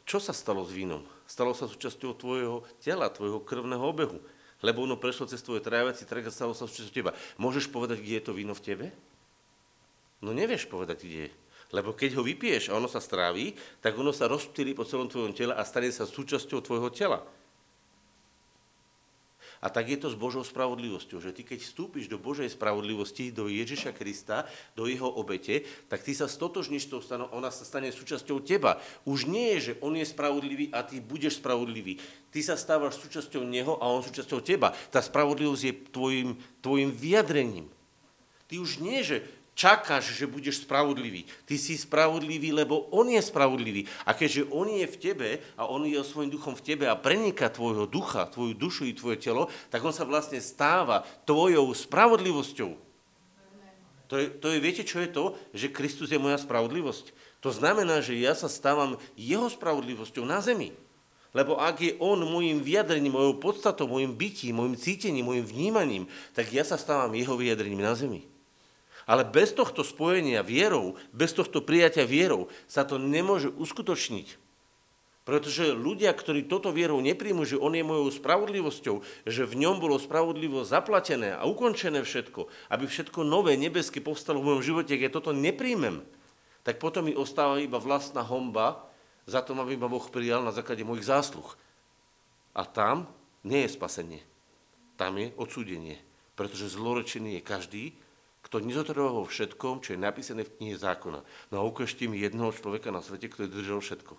čo 0.06 0.18
sa 0.18 0.34
stalo 0.34 0.66
s 0.66 0.74
vínom? 0.74 1.06
stalo 1.26 1.52
sa 1.52 1.66
súčasťou 1.66 2.14
tvojho 2.16 2.56
tela, 2.78 3.10
tvojho 3.10 3.42
krvného 3.42 3.82
obehu. 3.82 4.22
Lebo 4.64 4.86
ono 4.88 4.96
prešlo 4.96 5.28
cez 5.28 5.44
tvoje 5.44 5.60
tráviaci 5.60 6.08
trh 6.08 6.24
a 6.24 6.32
stalo 6.32 6.56
sa 6.56 6.64
súčasťou 6.64 6.94
teba. 6.94 7.12
Môžeš 7.36 7.68
povedať, 7.68 8.00
kde 8.00 8.16
je 8.22 8.24
to 8.24 8.32
víno 8.32 8.56
v 8.56 8.64
tebe? 8.64 8.86
No 10.24 10.32
nevieš 10.32 10.64
povedať, 10.70 11.04
kde 11.04 11.28
je. 11.28 11.30
Lebo 11.74 11.92
keď 11.92 12.16
ho 12.16 12.22
vypiješ 12.24 12.70
a 12.70 12.78
ono 12.78 12.86
sa 12.88 13.02
stráví, 13.02 13.52
tak 13.82 13.98
ono 13.98 14.14
sa 14.14 14.30
rozptýli 14.30 14.72
po 14.72 14.86
celom 14.86 15.10
tvojom 15.10 15.34
tele 15.34 15.52
a 15.52 15.66
stane 15.66 15.92
sa 15.92 16.08
súčasťou 16.08 16.62
tvojho 16.62 16.88
tela. 16.94 17.26
A 19.64 19.72
tak 19.72 19.88
je 19.88 19.98
to 19.98 20.12
s 20.12 20.16
Božou 20.16 20.44
spravodlivosťou, 20.44 21.18
že 21.22 21.32
ty 21.32 21.42
keď 21.42 21.64
vstúpiš 21.64 22.06
do 22.06 22.20
Božej 22.20 22.52
spravodlivosti, 22.52 23.32
do 23.32 23.48
Ježiša 23.48 23.96
Krista, 23.96 24.44
do 24.76 24.84
jeho 24.84 25.08
obete, 25.08 25.64
tak 25.88 26.04
ty 26.04 26.12
sa 26.12 26.28
stotožníš 26.28 26.88
s 26.88 26.92
tou 26.92 27.00
stanou, 27.00 27.28
ona 27.32 27.48
sa 27.48 27.64
stane 27.64 27.88
súčasťou 27.88 28.44
teba. 28.44 28.78
Už 29.08 29.28
nie 29.28 29.56
je, 29.56 29.72
že 29.72 29.78
on 29.80 29.96
je 29.96 30.04
spravodlivý 30.04 30.68
a 30.72 30.84
ty 30.84 31.00
budeš 31.00 31.40
spravodlivý. 31.40 31.96
Ty 32.28 32.40
sa 32.44 32.54
stávaš 32.60 33.00
súčasťou 33.00 33.42
neho 33.48 33.80
a 33.80 33.88
on 33.88 34.04
súčasťou 34.04 34.44
teba. 34.44 34.76
Tá 34.92 35.00
spravodlivosť 35.00 35.62
je 35.64 35.74
tvojim, 35.88 36.28
tvojim 36.60 36.92
vyjadrením. 36.92 37.66
Ty 38.46 38.62
už 38.62 38.78
nie, 38.78 39.02
že 39.02 39.26
čakáš, 39.56 40.12
že 40.12 40.28
budeš 40.28 40.68
spravodlivý. 40.68 41.24
Ty 41.48 41.56
si 41.56 41.80
spravodlivý, 41.80 42.52
lebo 42.52 42.92
on 42.92 43.08
je 43.08 43.18
spravodlivý. 43.24 43.88
A 44.04 44.12
keďže 44.12 44.52
on 44.52 44.68
je 44.68 44.84
v 44.84 45.00
tebe 45.00 45.28
a 45.56 45.64
on 45.64 45.88
je 45.88 45.96
svojim 46.04 46.28
duchom 46.28 46.52
v 46.52 46.62
tebe 46.62 46.84
a 46.84 46.94
prenika 46.94 47.48
tvojho 47.48 47.88
ducha, 47.88 48.28
tvoju 48.28 48.52
dušu 48.52 48.84
i 48.84 48.92
tvoje 48.92 49.16
telo, 49.16 49.48
tak 49.72 49.80
on 49.80 49.96
sa 49.96 50.04
vlastne 50.04 50.38
stáva 50.44 51.08
tvojou 51.24 51.72
spravodlivosťou. 51.72 52.84
To 54.06 54.14
je, 54.14 54.30
to 54.38 54.54
je, 54.54 54.62
viete, 54.62 54.86
čo 54.86 55.02
je 55.02 55.10
to? 55.10 55.34
Že 55.50 55.74
Kristus 55.74 56.14
je 56.14 56.20
moja 56.20 56.38
spravodlivosť. 56.38 57.10
To 57.42 57.50
znamená, 57.50 57.98
že 57.98 58.14
ja 58.14 58.38
sa 58.38 58.46
stávam 58.46 58.94
jeho 59.18 59.50
spravodlivosťou 59.50 60.22
na 60.22 60.38
zemi. 60.38 60.70
Lebo 61.34 61.58
ak 61.58 61.82
je 61.82 61.92
on 61.98 62.22
môjim 62.22 62.62
vyjadrením, 62.62 63.18
mojou 63.18 63.36
podstatou, 63.42 63.90
môjim 63.90 64.14
bytím, 64.14 64.56
môjim 64.56 64.78
cítením, 64.78 65.26
môjim 65.26 65.44
vnímaním, 65.44 66.04
tak 66.32 66.48
ja 66.54 66.62
sa 66.62 66.78
stávam 66.78 67.12
jeho 67.18 67.34
vyjadrením 67.34 67.82
na 67.82 67.98
zemi. 67.98 68.24
Ale 69.06 69.22
bez 69.22 69.54
tohto 69.54 69.86
spojenia 69.86 70.42
vierou, 70.42 70.98
bez 71.14 71.30
tohto 71.30 71.62
prijatia 71.62 72.02
vierou 72.02 72.50
sa 72.66 72.82
to 72.82 72.98
nemôže 72.98 73.54
uskutočniť. 73.54 74.42
Pretože 75.26 75.74
ľudia, 75.74 76.14
ktorí 76.14 76.46
toto 76.46 76.70
vierou 76.70 77.02
nepríjmu, 77.02 77.42
že 77.42 77.58
on 77.58 77.74
je 77.74 77.82
mojou 77.82 78.14
spravodlivosťou, 78.14 79.26
že 79.26 79.42
v 79.42 79.58
ňom 79.58 79.82
bolo 79.82 79.98
spravodlivo 79.98 80.62
zaplatené 80.62 81.34
a 81.34 81.46
ukončené 81.50 82.06
všetko, 82.06 82.46
aby 82.70 82.84
všetko 82.86 83.26
nové, 83.26 83.58
nebeské 83.58 83.98
povstalo 83.98 84.38
v 84.38 84.54
mojom 84.54 84.62
živote, 84.62 84.94
keď 84.94 85.10
toto 85.18 85.34
nepríjmem, 85.34 86.06
tak 86.62 86.78
potom 86.78 87.10
mi 87.10 87.14
ostáva 87.14 87.58
iba 87.58 87.82
vlastná 87.82 88.22
homba 88.22 88.86
za 89.26 89.42
to, 89.42 89.54
aby 89.58 89.74
ma 89.74 89.90
Boh 89.90 90.06
prijal 90.06 90.46
na 90.46 90.54
základe 90.54 90.86
mojich 90.86 91.10
zásluh. 91.10 91.46
A 92.54 92.62
tam 92.62 93.10
nie 93.42 93.66
je 93.66 93.74
spasenie. 93.74 94.22
Tam 94.94 95.18
je 95.18 95.34
odsúdenie. 95.34 95.98
Pretože 96.38 96.70
zlorečený 96.70 97.38
je 97.38 97.42
každý, 97.42 97.84
kto 98.46 98.62
nezotrval 98.62 99.10
vo 99.10 99.26
všetkom, 99.26 99.82
čo 99.82 99.98
je 99.98 99.98
napísané 99.98 100.46
v 100.46 100.54
knihe 100.54 100.78
zákona. 100.78 101.26
No 101.50 101.54
a 101.58 101.66
ukážte 101.66 102.06
mi 102.06 102.22
jednoho 102.22 102.54
človeka 102.54 102.94
na 102.94 103.02
svete, 103.02 103.26
ktorý 103.26 103.50
držal 103.50 103.82
všetko. 103.82 104.14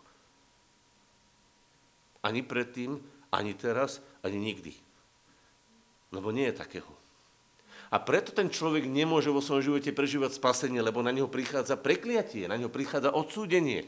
Ani 2.27 2.43
predtým, 2.43 2.99
ani 3.31 3.55
teraz, 3.55 4.03
ani 4.19 4.35
nikdy. 4.35 4.75
Lebo 6.11 6.35
nie 6.35 6.51
je 6.51 6.59
takého. 6.59 6.91
A 7.87 8.03
preto 8.03 8.35
ten 8.35 8.51
človek 8.51 8.83
nemôže 8.83 9.31
vo 9.31 9.39
svojom 9.39 9.63
živote 9.63 9.95
prežívať 9.95 10.35
spasenie, 10.35 10.83
lebo 10.83 10.99
na 10.99 11.15
neho 11.15 11.31
prichádza 11.31 11.79
prekliatie, 11.79 12.51
na 12.51 12.59
neho 12.59 12.67
prichádza 12.67 13.15
odsúdenie. 13.15 13.87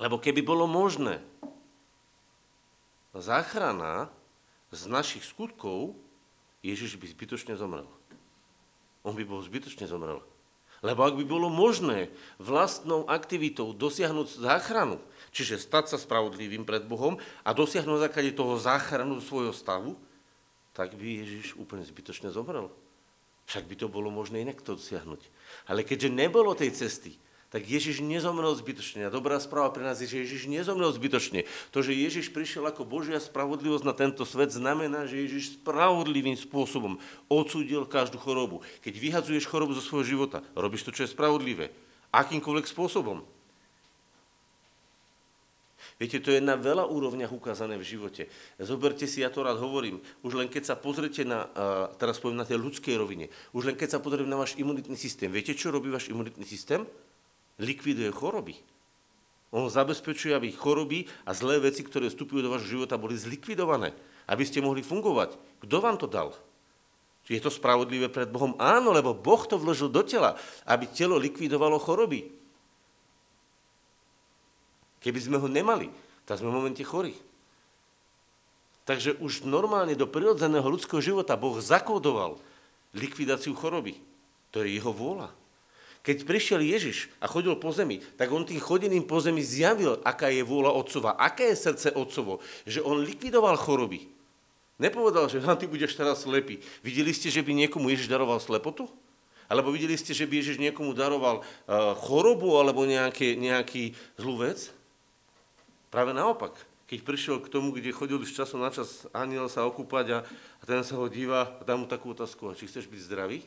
Lebo 0.00 0.16
keby 0.16 0.40
bolo 0.40 0.64
možné, 0.64 1.20
záchrana 3.12 4.08
z 4.72 4.88
našich 4.88 5.28
skutkov, 5.28 5.92
Ježiš 6.64 6.96
by 6.96 7.04
zbytočne 7.12 7.52
zomrel 7.52 7.84
on 9.06 9.14
by 9.14 9.22
bol 9.22 9.38
zbytočne 9.38 9.86
zomrel. 9.86 10.18
Lebo 10.84 11.06
ak 11.06 11.14
by 11.16 11.24
bolo 11.24 11.48
možné 11.48 12.12
vlastnou 12.36 13.08
aktivitou 13.08 13.72
dosiahnuť 13.72 14.42
záchranu, 14.42 15.00
čiže 15.32 15.62
stať 15.62 15.94
sa 15.94 15.98
spravodlivým 16.02 16.66
pred 16.68 16.84
Bohom 16.84 17.16
a 17.46 17.50
dosiahnuť 17.56 18.10
základe 18.10 18.36
toho 18.36 18.58
záchranu 18.60 19.22
svojho 19.22 19.54
stavu, 19.56 19.96
tak 20.76 20.92
by 20.98 21.24
Ježiš 21.24 21.56
úplne 21.56 21.86
zbytočne 21.86 22.28
zomrel. 22.28 22.68
Však 23.48 23.64
by 23.64 23.74
to 23.78 23.86
bolo 23.88 24.12
možné 24.12 24.44
inak 24.44 24.60
to 24.60 24.76
dosiahnuť. 24.76 25.22
Ale 25.70 25.86
keďže 25.86 26.12
nebolo 26.12 26.52
tej 26.52 26.74
cesty, 26.74 27.16
tak 27.54 27.62
Ježiš 27.62 28.02
nezomrel 28.02 28.50
zbytočne. 28.58 29.06
A 29.06 29.14
dobrá 29.14 29.38
správa 29.38 29.70
pre 29.70 29.86
nás 29.86 30.02
je, 30.02 30.10
že 30.10 30.26
Ježiš 30.26 30.50
nezomrel 30.50 30.90
zbytočne. 30.90 31.46
To, 31.70 31.78
že 31.78 31.94
Ježiš 31.94 32.34
prišiel 32.34 32.66
ako 32.66 32.82
Božia 32.82 33.22
spravodlivosť 33.22 33.84
na 33.86 33.94
tento 33.94 34.26
svet, 34.26 34.50
znamená, 34.50 35.06
že 35.06 35.22
Ježiš 35.22 35.62
spravodlivým 35.62 36.34
spôsobom 36.34 36.98
odsúdil 37.30 37.86
každú 37.86 38.18
chorobu. 38.18 38.66
Keď 38.82 38.94
vyhadzuješ 38.98 39.46
chorobu 39.46 39.78
zo 39.78 39.82
svojho 39.84 40.18
života, 40.18 40.42
robíš 40.58 40.84
to, 40.84 40.90
čo 40.90 41.06
je 41.06 41.14
spravodlivé. 41.14 41.70
Akýmkoľvek 42.10 42.66
spôsobom. 42.66 43.22
Viete, 45.96 46.20
to 46.20 46.28
je 46.28 46.44
na 46.44 46.60
veľa 46.60 46.92
úrovniach 46.92 47.32
ukázané 47.32 47.80
v 47.80 47.88
živote. 47.88 48.28
Zoberte 48.60 49.08
si, 49.08 49.24
ja 49.24 49.32
to 49.32 49.40
rád 49.40 49.56
hovorím, 49.64 50.04
už 50.20 50.36
len 50.36 50.44
keď 50.44 50.68
sa 50.68 50.76
pozrete 50.76 51.24
na, 51.24 51.48
teraz 51.96 52.20
poviem 52.20 52.36
na 52.36 52.44
tej 52.44 52.60
ľudskej 52.60 53.00
rovine, 53.00 53.32
už 53.56 53.72
len 53.72 53.76
keď 53.80 53.96
sa 53.96 54.02
pozriete 54.04 54.28
na 54.28 54.36
váš 54.36 54.60
imunitný 54.60 54.92
systém, 54.92 55.32
viete, 55.32 55.56
čo 55.56 55.72
robí 55.72 55.88
váš 55.88 56.12
imunitný 56.12 56.44
systém? 56.44 56.84
Likviduje 57.60 58.12
choroby. 58.12 58.54
On 59.54 59.70
zabezpečuje, 59.70 60.34
aby 60.34 60.52
choroby 60.52 61.06
a 61.24 61.32
zlé 61.32 61.62
veci, 61.62 61.80
ktoré 61.80 62.10
vstupujú 62.10 62.44
do 62.44 62.52
vášho 62.52 62.76
života, 62.76 63.00
boli 63.00 63.16
zlikvidované, 63.16 63.94
aby 64.28 64.42
ste 64.44 64.60
mohli 64.60 64.82
fungovať. 64.82 65.38
Kto 65.62 65.76
vám 65.80 65.96
to 65.96 66.10
dal? 66.10 66.34
Či 67.26 67.38
je 67.38 67.42
to 67.42 67.50
spravodlivé 67.50 68.06
pred 68.06 68.30
Bohom? 68.30 68.54
Áno, 68.58 68.94
lebo 68.94 69.16
Boh 69.16 69.42
to 69.48 69.58
vložil 69.58 69.90
do 69.90 70.02
tela, 70.06 70.38
aby 70.66 70.86
telo 70.86 71.18
likvidovalo 71.18 71.78
choroby. 71.80 72.30
Keby 75.02 75.18
sme 75.22 75.38
ho 75.38 75.46
nemali, 75.46 75.90
tak 76.26 76.42
sme 76.42 76.50
v 76.50 76.58
momente 76.58 76.82
chorí. 76.82 77.14
Takže 78.86 79.18
už 79.18 79.42
normálne 79.46 79.98
do 79.98 80.06
prirodzeného 80.06 80.66
ľudského 80.66 81.02
života 81.02 81.34
Boh 81.34 81.58
zakódoval 81.58 82.38
likvidáciu 82.94 83.54
choroby. 83.58 83.98
To 84.54 84.62
je 84.62 84.78
jeho 84.78 84.94
vôľa. 84.94 85.30
Keď 86.06 86.22
prišiel 86.22 86.62
Ježiš 86.62 87.10
a 87.18 87.26
chodil 87.26 87.50
po 87.58 87.74
zemi, 87.74 87.98
tak 88.14 88.30
on 88.30 88.46
tým 88.46 88.62
chodeným 88.62 89.02
po 89.02 89.18
zemi 89.18 89.42
zjavil, 89.42 89.98
aká 90.06 90.30
je 90.30 90.46
vôľa 90.46 90.70
otcova, 90.78 91.18
aké 91.18 91.50
je 91.50 91.58
srdce 91.58 91.88
otcovo, 91.98 92.38
že 92.62 92.78
on 92.78 93.02
likvidoval 93.02 93.58
choroby. 93.58 94.06
Nepovedal, 94.78 95.26
že 95.26 95.42
ty 95.42 95.66
budeš 95.66 95.98
teraz 95.98 96.22
slepý. 96.22 96.62
Videli 96.86 97.10
ste, 97.10 97.26
že 97.26 97.42
by 97.42 97.50
niekomu 97.66 97.90
Ježiš 97.90 98.06
daroval 98.06 98.38
slepotu? 98.38 98.86
Alebo 99.50 99.74
videli 99.74 99.98
ste, 99.98 100.14
že 100.14 100.30
by 100.30 100.38
Ježiš 100.38 100.62
niekomu 100.62 100.94
daroval 100.94 101.42
uh, 101.42 101.98
chorobu 101.98 102.54
alebo 102.54 102.86
nejaké, 102.86 103.34
nejaký 103.34 103.98
zlú 104.14 104.46
vec? 104.46 104.70
Práve 105.90 106.14
naopak. 106.14 106.54
Keď 106.86 107.02
prišiel 107.02 107.36
k 107.42 107.50
tomu, 107.50 107.74
kde 107.74 107.90
chodil 107.90 108.22
z 108.22 108.30
času 108.30 108.62
na 108.62 108.70
čas 108.70 109.10
aniel 109.10 109.50
sa 109.50 109.66
okúpať 109.66 110.06
a, 110.14 110.18
a 110.60 110.62
ten 110.62 110.86
sa 110.86 110.94
ho 110.94 111.10
díva 111.10 111.58
a 111.58 111.62
dá 111.66 111.74
mu 111.74 111.90
takú 111.90 112.14
otázku, 112.14 112.54
či 112.54 112.70
chceš 112.70 112.86
byť 112.86 113.00
zdravý? 113.10 113.42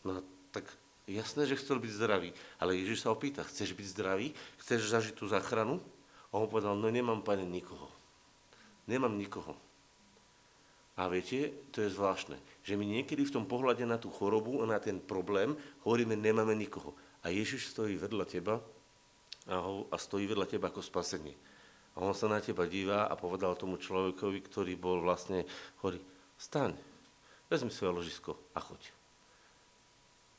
No 0.00 0.24
tak 0.56 0.64
Jasné, 1.06 1.46
že 1.46 1.54
chcel 1.54 1.78
byť 1.78 1.92
zdravý, 2.02 2.34
ale 2.58 2.82
Ježiš 2.82 3.06
sa 3.06 3.14
opýta, 3.14 3.46
chceš 3.46 3.78
byť 3.78 3.86
zdravý? 3.94 4.34
Chceš 4.58 4.90
zažiť 4.90 5.14
tú 5.14 5.30
záchranu? 5.30 5.78
A 6.34 6.42
on 6.42 6.50
povedal, 6.50 6.74
no 6.74 6.90
nemám, 6.90 7.22
pane, 7.22 7.46
nikoho. 7.46 7.86
Nemám 8.90 9.14
nikoho. 9.14 9.54
A 10.96 11.06
viete, 11.06 11.52
to 11.70 11.84
je 11.84 11.92
zvláštne, 11.92 12.40
že 12.64 12.74
my 12.74 12.82
niekedy 12.82 13.22
v 13.22 13.34
tom 13.38 13.44
pohľade 13.44 13.84
na 13.84 14.00
tú 14.00 14.08
chorobu 14.08 14.64
a 14.64 14.66
na 14.66 14.80
ten 14.80 14.96
problém 14.96 15.52
hovoríme, 15.86 16.16
nemáme 16.16 16.56
nikoho. 16.58 16.96
A 17.20 17.28
Ježiš 17.28 17.70
stojí 17.70 18.00
vedľa 18.00 18.24
teba 18.24 18.58
a, 19.46 19.60
ho, 19.60 19.86
a 19.92 19.96
stojí 20.00 20.24
vedľa 20.24 20.48
teba 20.48 20.72
ako 20.72 20.80
spasenie. 20.80 21.36
A 21.94 22.02
on 22.02 22.16
sa 22.16 22.32
na 22.32 22.40
teba 22.40 22.64
díva 22.64 23.06
a 23.06 23.14
povedal 23.14 23.54
tomu 23.54 23.76
človekovi, 23.76 24.40
ktorý 24.48 24.72
bol 24.74 25.04
vlastne, 25.04 25.44
hovorí, 25.84 26.00
staň, 26.40 26.72
vezmi 27.52 27.68
svoje 27.68 27.92
ložisko 27.92 28.32
a 28.56 28.64
choď. 28.64 28.95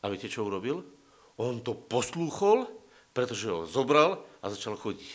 A 0.01 0.09
viete, 0.11 0.29
čo 0.29 0.45
urobil? 0.45 0.85
On 1.37 1.61
to 1.61 1.77
poslúchol, 1.77 2.69
pretože 3.13 3.49
ho 3.49 3.65
zobral 3.65 4.25
a 4.41 4.49
začal 4.49 4.77
chodiť. 4.77 5.11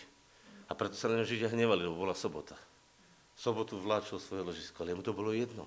A 0.70 0.74
preto 0.74 0.96
sa 0.96 1.10
na 1.10 1.20
ňo 1.20 1.26
Židia 1.26 1.50
hnevali, 1.50 1.86
lebo 1.86 2.02
bola 2.02 2.16
sobota. 2.16 2.56
Sobotu 3.36 3.78
vláčil 3.78 4.22
svoje 4.22 4.46
ložisko, 4.46 4.82
ale 4.82 4.94
mu 4.94 5.02
to 5.02 5.14
bolo 5.14 5.34
jedno. 5.34 5.66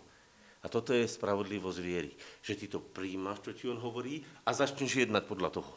A 0.63 0.71
toto 0.71 0.97
je 0.97 1.05
spravodlivosť 1.05 1.79
viery, 1.83 2.11
že 2.41 2.57
ty 2.57 2.65
to 2.65 2.81
príjmaš, 2.81 3.45
čo 3.45 3.51
ti 3.53 3.65
on 3.69 3.77
hovorí 3.77 4.25
a 4.47 4.49
začneš 4.49 5.05
jednať 5.05 5.29
podľa 5.29 5.61
toho. 5.61 5.73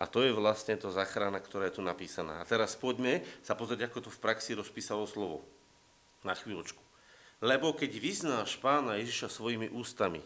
A 0.00 0.08
to 0.08 0.24
je 0.24 0.32
vlastne 0.32 0.80
to 0.80 0.88
záchrana, 0.88 1.36
ktorá 1.36 1.68
je 1.68 1.76
tu 1.76 1.82
napísaná. 1.84 2.40
A 2.40 2.48
teraz 2.48 2.72
poďme 2.72 3.20
sa 3.44 3.52
pozrieť, 3.52 3.92
ako 3.92 4.08
to 4.08 4.10
v 4.10 4.22
praxi 4.24 4.56
rozpísalo 4.56 5.04
slovo. 5.04 5.44
Na 6.24 6.32
chvíľočku. 6.32 6.80
Lebo 7.44 7.76
keď 7.76 8.00
vyznáš 8.00 8.56
pána 8.56 8.96
Ježiša 8.96 9.28
svojimi 9.28 9.68
ústami, 9.68 10.24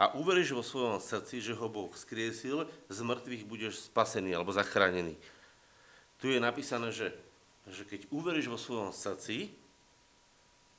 a 0.00 0.16
uveríš 0.16 0.56
vo 0.56 0.64
svojom 0.64 0.98
srdci, 0.98 1.40
že 1.40 1.56
ho 1.56 1.66
Boh 1.68 1.92
vzkriesil, 1.92 2.68
z 2.88 2.98
mŕtvych 3.00 3.44
budeš 3.48 3.88
spasený 3.88 4.36
alebo 4.36 4.52
zachránený. 4.52 5.16
Tu 6.18 6.32
je 6.32 6.40
napísané, 6.40 6.94
že, 6.94 7.12
že 7.68 7.82
keď 7.84 8.08
uveríš 8.12 8.48
vo 8.48 8.58
svojom 8.58 8.90
srdci, 8.94 9.52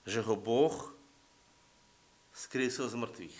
že 0.03 0.20
ho 0.20 0.36
Boh 0.36 0.75
skriesil 2.34 2.89
z 2.89 2.96
mŕtvych. 2.98 3.38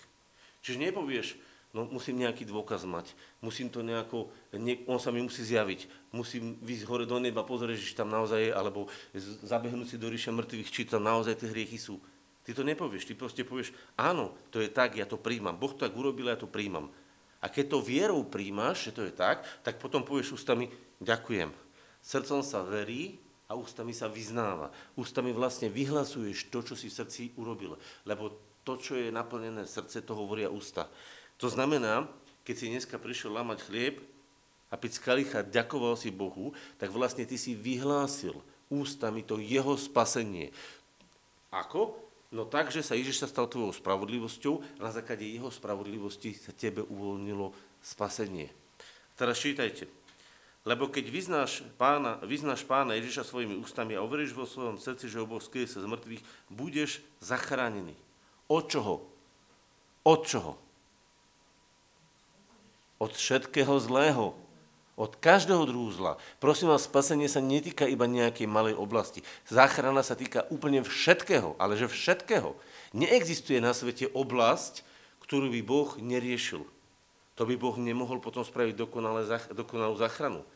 Čiže 0.64 0.78
nepovieš, 0.80 1.36
No 1.74 1.90
musím 1.90 2.22
nejaký 2.22 2.46
dôkaz 2.46 2.86
mať. 2.86 3.18
Musím 3.42 3.66
to 3.66 3.82
nejako, 3.82 4.30
nie, 4.54 4.86
on 4.86 5.02
sa 5.02 5.10
mi 5.10 5.18
musí 5.18 5.42
zjaviť. 5.42 5.90
Musím 6.14 6.54
výsť 6.62 6.86
hore 6.86 7.02
do 7.02 7.18
neba, 7.18 7.42
pozrieť, 7.42 7.82
či 7.82 7.98
tam 7.98 8.14
naozaj 8.14 8.46
je, 8.46 8.50
alebo 8.54 8.86
zabehnúť 9.42 9.90
si 9.90 9.96
do 9.98 10.06
ríša 10.06 10.30
mŕtvych, 10.30 10.70
či 10.70 10.86
tam 10.86 11.02
naozaj 11.02 11.34
tie 11.34 11.50
hriechy 11.50 11.74
sú. 11.74 11.98
Ty 12.44 12.52
to 12.52 12.62
nepovieš, 12.62 13.08
ty 13.08 13.16
proste 13.16 13.40
povieš, 13.40 13.72
áno, 13.96 14.36
to 14.52 14.60
je 14.60 14.68
tak, 14.68 15.00
ja 15.00 15.08
to 15.08 15.16
príjmam. 15.16 15.56
Boh 15.56 15.72
to 15.72 15.88
tak 15.88 15.96
urobil, 15.96 16.28
ja 16.28 16.36
to 16.36 16.44
príjmam. 16.44 16.92
A 17.40 17.48
keď 17.48 17.76
to 17.76 17.78
vierou 17.80 18.20
príjmaš, 18.24 18.88
že 18.88 18.92
to 18.92 19.02
je 19.04 19.12
tak, 19.12 19.44
tak 19.64 19.80
potom 19.80 20.04
povieš 20.04 20.36
ústami, 20.36 20.68
ďakujem. 21.00 21.52
Srdcom 22.04 22.44
sa 22.44 22.60
verí 22.60 23.16
a 23.48 23.56
ústami 23.56 23.96
sa 23.96 24.12
vyznáva. 24.12 24.68
Ústami 24.96 25.32
vlastne 25.32 25.72
vyhlasuješ 25.72 26.52
to, 26.52 26.60
čo 26.60 26.76
si 26.76 26.92
v 26.92 26.96
srdci 27.00 27.22
urobil. 27.40 27.80
Lebo 28.04 28.32
to, 28.64 28.76
čo 28.76 28.96
je 28.96 29.12
naplnené 29.12 29.64
srdce, 29.64 30.04
to 30.04 30.12
hovoria 30.16 30.52
ústa. 30.52 30.88
To 31.40 31.48
znamená, 31.48 32.08
keď 32.44 32.54
si 32.56 32.72
dneska 32.72 33.00
prišiel 33.00 33.32
lamať 33.32 33.58
chlieb 33.64 34.04
a 34.68 34.76
piť 34.76 35.00
z 35.00 35.04
kalicha, 35.04 35.40
ďakoval 35.44 35.96
si 35.96 36.12
Bohu, 36.12 36.52
tak 36.76 36.92
vlastne 36.92 37.24
ty 37.24 37.40
si 37.40 37.56
vyhlásil 37.56 38.36
ústami 38.72 39.20
to 39.24 39.40
jeho 39.40 39.76
spasenie. 39.76 40.52
Ako? 41.52 42.03
No 42.34 42.42
tak, 42.42 42.74
že 42.74 42.82
sa 42.82 42.98
Ježiš 42.98 43.22
sa 43.22 43.30
stal 43.30 43.46
tvojou 43.46 43.70
spravodlivosťou 43.70 44.82
na 44.82 44.90
základe 44.90 45.22
jeho 45.22 45.54
spravodlivosti 45.54 46.34
sa 46.34 46.50
tebe 46.50 46.82
uvoľnilo 46.82 47.54
spasenie. 47.78 48.50
Teraz 49.14 49.38
čítajte. 49.38 49.86
Lebo 50.66 50.90
keď 50.90 51.14
vyznáš 51.14 51.62
pána, 51.78 52.18
vyznáš 52.26 52.66
pána 52.66 52.98
Ježiša 52.98 53.22
svojimi 53.22 53.54
ústami 53.62 53.94
a 53.94 54.02
overíš 54.02 54.34
vo 54.34 54.50
svojom 54.50 54.82
srdci, 54.82 55.06
že 55.06 55.22
ho 55.22 55.30
Boh 55.30 55.38
skrie 55.38 55.70
sa 55.70 55.78
z 55.78 55.86
mŕtvych, 55.86 56.26
budeš 56.50 56.98
zachránený. 57.22 57.94
Od 58.50 58.66
čoho? 58.66 59.06
Od 60.02 60.20
čoho? 60.26 60.58
od 63.04 63.12
všetkého 63.12 63.74
zlého, 63.82 64.32
od 64.94 65.18
každého 65.18 65.66
druhu 65.66 65.90
zla. 65.90 66.18
Prosím 66.38 66.70
vás, 66.70 66.86
spasenie 66.86 67.26
sa 67.26 67.42
netýka 67.42 67.86
iba 67.86 68.06
nejakej 68.06 68.46
malej 68.46 68.78
oblasti. 68.78 69.26
Záchrana 69.50 70.06
sa 70.06 70.14
týka 70.14 70.46
úplne 70.54 70.86
všetkého, 70.86 71.58
ale 71.58 71.74
že 71.74 71.90
všetkého. 71.90 72.54
Neexistuje 72.94 73.58
na 73.58 73.74
svete 73.74 74.06
oblasť, 74.14 74.86
ktorú 75.26 75.50
by 75.50 75.60
Boh 75.66 75.90
neriešil. 75.98 76.62
To 77.34 77.42
by 77.42 77.58
Boh 77.58 77.74
nemohol 77.74 78.22
potom 78.22 78.46
spraviť 78.46 78.78
dokonalú 79.50 79.96
záchranu. 79.98 80.46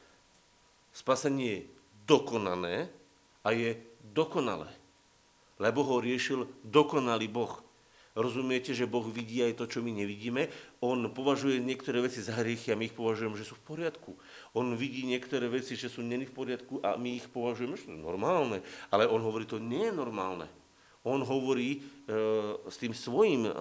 Spasenie 0.95 1.51
je 1.51 1.67
dokonané 2.07 2.87
a 3.43 3.51
je 3.51 3.75
dokonalé, 4.15 4.71
lebo 5.59 5.83
ho 5.83 5.99
riešil 5.99 6.47
dokonalý 6.63 7.27
Boh. 7.27 7.59
Rozumiete, 8.19 8.75
že 8.75 8.91
Boh 8.91 9.07
vidí 9.07 9.39
aj 9.47 9.63
to, 9.63 9.65
čo 9.71 9.79
my 9.79 9.95
nevidíme. 9.95 10.51
On 10.83 10.99
považuje 11.15 11.63
niektoré 11.63 12.03
veci 12.03 12.19
za 12.19 12.35
hriechy 12.35 12.75
a 12.75 12.79
my 12.79 12.91
ich 12.91 12.97
považujeme, 12.99 13.39
že 13.39 13.47
sú 13.47 13.55
v 13.55 13.67
poriadku. 13.79 14.19
On 14.59 14.75
vidí 14.75 15.07
niektoré 15.07 15.47
veci, 15.47 15.79
že 15.79 15.87
sú 15.87 16.03
není 16.03 16.27
v 16.27 16.35
poriadku 16.35 16.83
a 16.83 16.99
my 16.99 17.23
ich 17.23 17.31
považujeme, 17.31 17.79
že 17.79 17.95
normálne. 17.95 18.59
Ale 18.91 19.07
on 19.07 19.23
hovorí, 19.23 19.47
to 19.47 19.63
nie 19.63 19.87
je 19.87 19.95
normálne. 19.95 20.51
On 21.07 21.23
hovorí 21.23 21.79
e, 21.79 22.11
s 22.67 22.75
tým 22.75 22.91
svojim 22.91 23.47
e, 23.47 23.53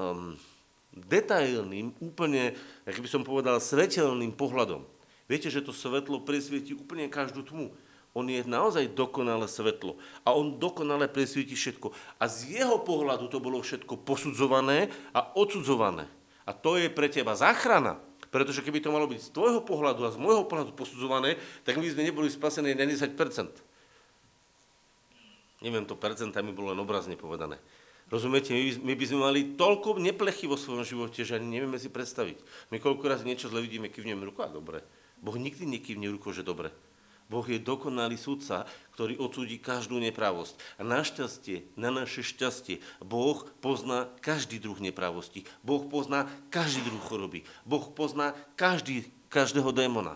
detailným, 1.06 1.94
úplne, 2.02 2.58
ak 2.90 2.98
by 2.98 3.06
som 3.06 3.22
povedal, 3.22 3.62
svetelným 3.62 4.34
pohľadom. 4.34 4.82
Viete, 5.30 5.54
že 5.54 5.62
to 5.62 5.70
svetlo 5.70 6.26
presvieti 6.26 6.74
úplne 6.74 7.06
každú 7.06 7.46
tmu. 7.46 7.70
On 8.18 8.26
je 8.26 8.42
naozaj 8.42 8.98
dokonalé 8.98 9.46
svetlo. 9.46 10.02
A 10.26 10.34
on 10.34 10.58
dokonale 10.58 11.06
presvieti 11.06 11.54
všetko. 11.54 11.94
A 12.18 12.26
z 12.26 12.58
jeho 12.58 12.82
pohľadu 12.82 13.30
to 13.30 13.38
bolo 13.38 13.62
všetko 13.62 14.02
posudzované 14.02 14.90
a 15.14 15.22
odsudzované. 15.38 16.10
A 16.42 16.58
to 16.58 16.82
je 16.82 16.90
pre 16.90 17.06
teba 17.14 17.38
záchrana. 17.38 18.02
Pretože 18.28 18.64
keby 18.64 18.84
to 18.84 18.92
malo 18.92 19.08
byť 19.08 19.20
z 19.20 19.34
tvojho 19.34 19.62
pohľadu 19.64 20.04
a 20.04 20.14
z 20.14 20.20
môjho 20.20 20.44
pohľadu 20.48 20.76
posudzované, 20.76 21.40
tak 21.64 21.80
my 21.80 21.88
sme 21.88 22.04
neboli 22.08 22.28
spasení 22.28 22.76
na 22.76 22.84
10%. 22.84 23.16
Neviem, 25.64 25.90
to 25.90 25.98
percentami 25.98 26.54
bolo 26.54 26.76
len 26.76 26.80
obrazne 26.80 27.18
povedané. 27.18 27.58
Rozumiete, 28.08 28.56
my 28.56 28.62
by, 28.64 28.72
my 28.88 28.94
by 28.96 29.06
sme 29.10 29.20
mali 29.20 29.42
toľko 29.60 30.00
neplechy 30.00 30.48
vo 30.48 30.56
svojom 30.56 30.88
živote, 30.88 31.28
že 31.28 31.36
ani 31.36 31.60
nevieme 31.60 31.76
si 31.76 31.92
predstaviť. 31.92 32.40
My 32.72 32.80
koľko 32.80 33.04
raz 33.12 33.28
niečo 33.28 33.52
zle 33.52 33.60
vidíme, 33.60 33.92
kývneme 33.92 34.24
ruku 34.24 34.46
a 34.46 34.50
dobre. 34.52 34.80
Boh 35.20 35.36
nikdy 35.36 35.68
nekývne 35.68 36.08
ruku, 36.14 36.32
že 36.32 36.46
dobre. 36.46 36.72
Boh 37.28 37.44
je 37.44 37.60
dokonalý 37.60 38.16
sudca, 38.16 38.64
ktorý 38.96 39.20
odsúdi 39.20 39.60
každú 39.60 40.00
nepravosť. 40.00 40.56
A 40.80 40.88
našťastie, 40.88 41.68
na 41.76 41.92
naše 41.92 42.24
šťastie, 42.24 42.80
Boh 43.04 43.44
pozná 43.60 44.08
každý 44.24 44.64
druh 44.64 44.80
nepravosti. 44.80 45.44
Boh 45.62 45.84
pozná 45.86 46.32
každý 46.50 46.88
druh 46.88 47.04
choroby. 47.04 47.44
Boh 47.68 47.84
pozná 47.92 48.32
každý, 48.56 49.06
každého 49.28 49.76
démona. 49.76 50.16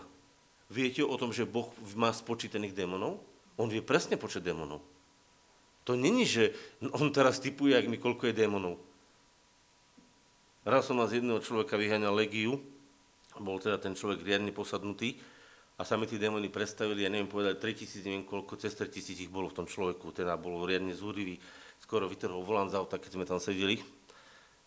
Viete 0.72 1.04
o 1.04 1.14
tom, 1.20 1.36
že 1.36 1.44
Boh 1.44 1.68
má 1.92 2.16
spočítaných 2.16 2.72
démonov? 2.72 3.20
On 3.60 3.68
vie 3.68 3.84
presne 3.84 4.16
počet 4.16 4.40
démonov. 4.40 4.80
To 5.84 5.92
není, 5.92 6.24
že 6.24 6.56
on 6.96 7.12
teraz 7.12 7.42
typuje, 7.44 7.76
ak 7.76 7.90
mi 7.92 8.00
koľko 8.00 8.32
je 8.32 8.38
démonov. 8.40 8.80
Raz 10.62 10.86
som 10.86 11.02
z 11.04 11.18
jedného 11.18 11.42
človeka 11.42 11.74
vyháňal 11.74 12.14
legiu, 12.14 12.62
bol 13.36 13.58
teda 13.58 13.82
ten 13.82 13.98
človek 13.98 14.22
riadne 14.22 14.54
posadnutý, 14.54 15.18
a 15.82 15.84
sa 15.84 15.98
mi 15.98 16.06
tí 16.06 16.14
démoni 16.14 16.46
predstavili, 16.46 17.02
ja 17.02 17.10
neviem 17.10 17.26
povedať, 17.26 17.58
3000, 17.58 18.06
neviem 18.06 18.22
koľko, 18.22 18.54
cez 18.54 18.70
3000 18.78 19.26
ich 19.26 19.32
bolo 19.34 19.50
v 19.50 19.58
tom 19.58 19.66
človeku, 19.66 20.14
teda 20.14 20.38
bol 20.38 20.62
riadne 20.62 20.94
zúrivý, 20.94 21.42
skoro 21.82 22.06
vytrhol 22.06 22.46
volant 22.46 22.70
z 22.70 22.78
auta, 22.78 23.02
keď 23.02 23.10
sme 23.18 23.26
tam 23.26 23.42
sedeli. 23.42 23.82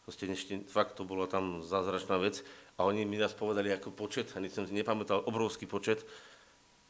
Proste 0.03 0.27
ešte, 0.27 0.67
fakt 0.67 0.99
to 0.99 1.07
bola 1.07 1.23
tam 1.23 1.63
zázračná 1.63 2.19
vec. 2.19 2.43
A 2.75 2.83
oni 2.83 3.07
mi 3.07 3.15
nás 3.15 3.31
povedali 3.31 3.71
ako 3.71 3.95
počet, 3.95 4.35
ani 4.35 4.51
som 4.51 4.67
si 4.67 4.75
nepamätal, 4.75 5.23
obrovský 5.23 5.63
počet. 5.63 6.03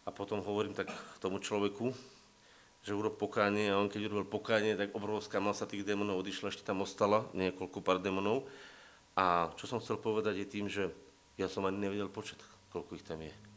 A 0.04 0.12
potom 0.12 0.42
hovorím 0.42 0.74
tak 0.74 0.90
tomu 1.22 1.38
človeku, 1.38 1.94
že 2.82 2.98
urob 2.98 3.22
pokánie 3.22 3.70
a 3.70 3.78
on 3.78 3.94
keď 3.94 4.10
urobil 4.10 4.26
pokánie, 4.26 4.74
tak 4.74 4.98
obrovská 4.98 5.38
masa 5.38 5.70
tých 5.70 5.86
démonov 5.86 6.26
odišla, 6.26 6.50
ešte 6.50 6.66
tam 6.66 6.82
ostala, 6.82 7.30
niekoľko 7.38 7.78
pár 7.86 8.02
démonov. 8.02 8.50
A 9.14 9.54
čo 9.54 9.70
som 9.70 9.78
chcel 9.78 10.02
povedať 10.02 10.42
je 10.42 10.48
tým, 10.50 10.66
že 10.66 10.90
ja 11.38 11.46
som 11.46 11.62
ani 11.70 11.78
nevedel 11.78 12.10
počet, 12.10 12.42
koľko 12.74 12.98
ich 12.98 13.06
tam 13.06 13.22
je. 13.22 13.55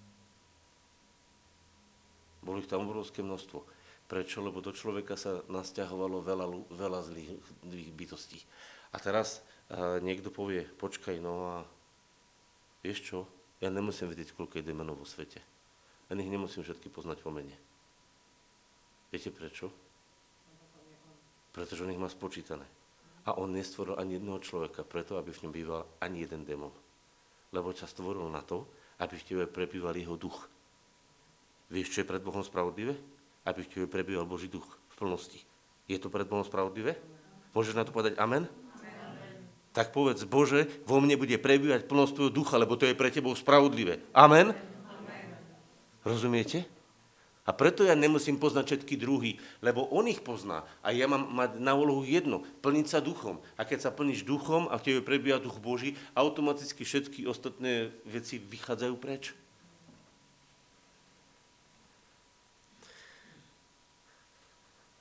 Bolo 2.42 2.62
ich 2.62 2.70
tam 2.70 2.86
obrovské 2.86 3.20
množstvo. 3.24 3.64
Prečo? 4.08 4.40
Lebo 4.40 4.64
do 4.64 4.72
človeka 4.72 5.18
sa 5.18 5.44
nasťahovalo 5.50 6.24
veľa, 6.24 6.46
veľa 6.72 7.00
zlých, 7.04 7.30
zlých 7.66 7.90
bytostí. 7.92 8.40
A 8.92 8.96
teraz 8.96 9.44
uh, 9.68 10.00
niekto 10.00 10.32
povie, 10.32 10.64
počkaj, 10.64 11.20
no 11.20 11.34
a 11.44 11.56
vieš 12.80 13.04
čo, 13.04 13.18
ja 13.58 13.68
nemusím 13.68 14.08
vedieť, 14.08 14.32
koľko 14.32 14.62
je 14.62 14.68
démonov 14.70 15.02
vo 15.02 15.06
svete. 15.06 15.42
Ja 16.08 16.16
ich 16.16 16.32
nemusím 16.32 16.64
všetky 16.64 16.88
poznať 16.88 17.20
po 17.20 17.28
mene. 17.28 17.52
Viete 19.12 19.28
prečo? 19.28 19.68
Pretože 21.52 21.84
on 21.84 21.92
ich 21.92 22.00
má 22.00 22.08
spočítané. 22.08 22.64
A 23.28 23.36
on 23.36 23.52
nestvoril 23.52 24.00
ani 24.00 24.16
jednoho 24.16 24.40
človeka 24.40 24.88
preto, 24.88 25.20
aby 25.20 25.36
v 25.36 25.42
ňom 25.44 25.52
býval 25.52 25.82
ani 26.00 26.24
jeden 26.24 26.48
démon. 26.48 26.72
Lebo 27.52 27.76
ťa 27.76 27.84
stvoril 27.84 28.24
na 28.32 28.40
to, 28.40 28.64
aby 29.04 29.20
v 29.20 29.26
tebe 29.26 29.44
prebýval 29.44 29.92
jeho 29.92 30.16
duch. 30.16 30.48
Vieš, 31.68 31.92
čo 31.92 32.00
je 32.00 32.08
pred 32.08 32.24
Bohom 32.24 32.40
spravodlivé? 32.40 32.96
Aby 33.44 33.64
v 33.64 33.70
tebe 33.70 33.86
prebýval 33.88 34.24
Boží 34.24 34.48
duch 34.48 34.64
v 34.64 34.94
plnosti. 34.96 35.40
Je 35.88 35.96
to 36.00 36.08
pred 36.08 36.24
Bohom 36.24 36.44
spravodlivé? 36.44 36.96
Môžeš 37.52 37.76
na 37.76 37.84
to 37.84 37.92
povedať 37.92 38.16
amen? 38.16 38.44
amen? 38.44 39.32
Tak 39.76 39.92
povedz, 39.92 40.24
Bože, 40.24 40.68
vo 40.88 41.00
mne 41.00 41.16
bude 41.20 41.36
prebývať 41.36 41.84
plnosť 41.84 42.12
tvojho 42.16 42.32
ducha, 42.32 42.60
lebo 42.60 42.76
to 42.76 42.88
je 42.88 42.96
pre 42.96 43.12
tebou 43.12 43.32
spravodlivé. 43.36 44.00
Amen? 44.12 44.52
amen? 44.52 45.28
Rozumiete? 46.04 46.64
A 47.48 47.56
preto 47.56 47.80
ja 47.80 47.96
nemusím 47.96 48.36
poznať 48.36 48.64
všetky 48.76 49.00
druhy, 49.00 49.40
lebo 49.64 49.88
on 49.88 50.04
ich 50.04 50.20
pozná. 50.20 50.68
A 50.84 50.92
ja 50.92 51.08
mám 51.08 51.32
mať 51.32 51.56
na 51.56 51.72
úlohu 51.72 52.04
jedno, 52.04 52.44
plniť 52.60 52.86
sa 52.92 53.00
duchom. 53.00 53.40
A 53.56 53.64
keď 53.64 53.88
sa 53.88 53.94
plníš 53.96 54.28
duchom 54.28 54.68
a 54.68 54.76
v 54.76 54.84
tebe 54.84 55.00
prebíja 55.00 55.40
duch 55.40 55.56
Boží, 55.56 55.96
automaticky 56.12 56.84
všetky 56.84 57.24
ostatné 57.24 57.88
veci 58.04 58.36
vychádzajú 58.36 58.94
preč. 59.00 59.32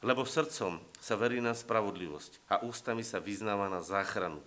Lebo 0.06 0.30
srdcom 0.30 0.78
sa 1.02 1.18
verí 1.18 1.42
na 1.42 1.58
spravodlivosť 1.58 2.46
a 2.54 2.62
ústami 2.62 3.02
sa 3.02 3.18
vyznáva 3.18 3.66
na 3.66 3.82
záchranu. 3.82 4.38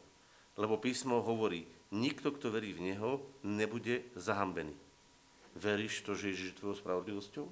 Lebo 0.55 0.79
písmo 0.79 1.19
hovorí, 1.19 1.67
nikto, 1.91 2.31
kto 2.31 2.55
verí 2.55 2.71
v 2.71 2.93
Neho, 2.93 3.19
nebude 3.43 4.07
zahambený. 4.15 4.75
Veríš 5.59 6.07
to, 6.07 6.15
že 6.15 6.31
Ježiš 6.31 6.55
je 6.55 6.59
tvojou 6.63 6.79
spravodlivosťou? 6.79 7.47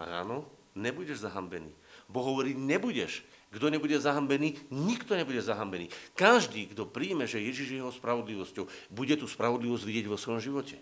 A 0.00 0.24
áno, 0.24 0.48
nebudeš 0.72 1.20
zahambený. 1.20 1.68
Boh 2.08 2.24
hovorí, 2.24 2.56
nebudeš. 2.56 3.20
Kto 3.50 3.68
nebude 3.68 3.98
zahambený, 3.98 4.56
nikto 4.72 5.12
nebude 5.12 5.42
zahambený. 5.42 5.92
Každý, 6.16 6.72
kto 6.72 6.88
príjme, 6.88 7.26
že 7.26 7.42
Ježiš 7.42 7.68
je 7.74 7.78
jeho 7.82 7.92
spravodlivosťou, 7.92 8.64
bude 8.88 9.14
tú 9.18 9.26
spravodlivosť 9.28 9.84
vidieť 9.84 10.06
vo 10.08 10.16
svojom 10.16 10.40
živote. 10.40 10.78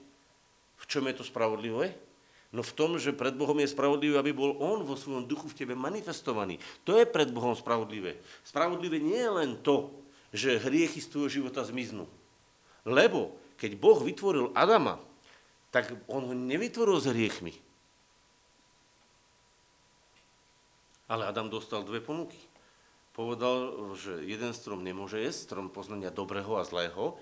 V 0.79 0.85
čom 0.87 1.09
je 1.11 1.18
to 1.18 1.24
spravodlivé? 1.27 1.96
No 2.48 2.64
v 2.64 2.72
tom, 2.72 2.96
že 2.96 3.12
pred 3.12 3.37
Bohom 3.37 3.61
je 3.61 3.68
spravodlivý, 3.68 4.16
aby 4.16 4.32
bol 4.32 4.56
On 4.56 4.80
vo 4.80 4.96
svojom 4.96 5.28
duchu 5.28 5.52
v 5.52 5.58
tebe 5.64 5.74
manifestovaný. 5.76 6.56
To 6.88 6.96
je 6.96 7.04
pred 7.04 7.28
Bohom 7.28 7.52
spravodlivé. 7.52 8.16
Spravodlivé 8.40 8.96
nie 9.04 9.20
je 9.20 9.32
len 9.32 9.50
to, 9.61 9.92
že 10.32 10.61
hriechy 10.64 11.04
z 11.04 11.12
tvojho 11.12 11.28
života 11.28 11.61
zmiznú. 11.61 12.08
Lebo 12.88 13.37
keď 13.61 13.76
Boh 13.76 14.00
vytvoril 14.00 14.56
Adama, 14.56 14.96
tak 15.68 15.92
on 16.08 16.24
ho 16.24 16.32
nevytvoril 16.32 16.96
s 16.96 17.12
hriechmi. 17.12 17.52
Ale 21.08 21.28
Adam 21.28 21.52
dostal 21.52 21.84
dve 21.84 22.00
ponuky. 22.00 22.37
Povedal, 23.12 23.92
že 23.98 24.24
jeden 24.24 24.56
strom 24.56 24.80
nemôže 24.80 25.20
jesť, 25.20 25.52
strom 25.52 25.66
poznania 25.68 26.08
dobrého 26.08 26.56
a 26.56 26.64
zlého, 26.64 27.18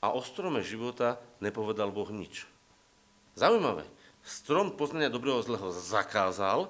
a 0.00 0.16
o 0.16 0.24
strome 0.24 0.64
života 0.64 1.20
nepovedal 1.44 1.92
Boh 1.92 2.08
nič. 2.08 2.48
Zaujímavé. 3.36 3.84
Strom 4.20 4.76
poznania 4.76 5.08
dobrého 5.08 5.40
a 5.40 5.46
zlého 5.46 5.68
zakázal, 5.72 6.68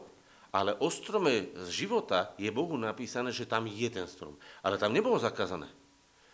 ale 0.51 0.75
o 0.83 0.91
strome 0.91 1.51
života 1.71 2.35
je 2.35 2.51
Bohu 2.51 2.75
napísané, 2.75 3.31
že 3.31 3.47
tam 3.47 3.71
je 3.71 3.87
ten 3.87 4.07
strom. 4.11 4.35
Ale 4.63 4.79
tam 4.79 4.91
nebolo 4.91 5.19
zakázané. 5.19 5.71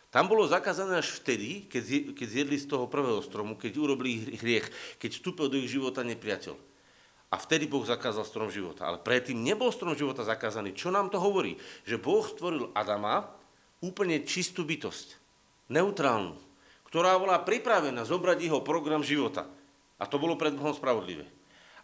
Tam 0.09 0.25
bolo 0.33 0.49
zakázané 0.49 0.97
až 0.97 1.21
vtedy, 1.21 1.69
keď, 1.69 2.17
keď 2.17 2.27
zjedli 2.31 2.57
z 2.57 2.73
toho 2.73 2.89
prvého 2.89 3.21
stromu, 3.21 3.53
keď 3.61 3.77
urobili 3.77 4.33
hriech, 4.41 4.73
keď 4.97 5.11
vstúpil 5.13 5.53
do 5.53 5.61
ich 5.61 5.69
života 5.69 6.01
nepriateľ. 6.01 6.57
A 7.29 7.37
vtedy 7.37 7.67
Boh 7.67 7.85
zakázal 7.85 8.25
strom 8.25 8.49
života. 8.49 8.87
Ale 8.87 9.03
predtým 9.03 9.37
nebol 9.37 9.69
strom 9.75 9.99
života 9.99 10.23
zakázaný. 10.25 10.73
Čo 10.73 10.95
nám 10.95 11.11
to 11.11 11.19
hovorí? 11.21 11.59
Že 11.85 12.01
Boh 12.01 12.25
stvoril 12.25 12.71
Adama 12.73 13.29
úplne 13.83 14.23
čistú 14.25 14.63
bytosť. 14.63 15.19
Neutrálnu. 15.69 16.39
Ktorá 16.87 17.19
bola 17.19 17.43
pripravená 17.43 18.07
zobrať 18.07 18.47
jeho 18.47 18.63
program 18.63 19.03
života. 19.03 19.51
A 19.97 20.05
to 20.05 20.21
bolo 20.21 20.37
pred 20.37 20.53
Bohom 20.53 20.77
spravodlivé. 20.77 21.25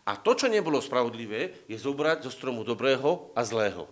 A 0.02 0.18
to, 0.18 0.34
čo 0.34 0.50
nebolo 0.50 0.82
spravodlivé, 0.82 1.54
je 1.70 1.78
zobrať 1.78 2.26
zo 2.26 2.30
stromu 2.34 2.66
dobrého 2.66 3.30
a 3.38 3.40
zlého. 3.46 3.86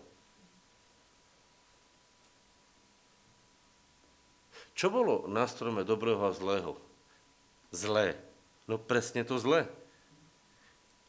Čo 4.75 4.91
bolo 4.91 5.29
na 5.29 5.45
strome 5.45 5.85
dobrého 5.85 6.25
a 6.25 6.33
zlého? 6.33 6.75
Zlé. 7.71 8.17
No 8.65 8.81
presne 8.81 9.23
to 9.29 9.37
zlé. 9.37 9.69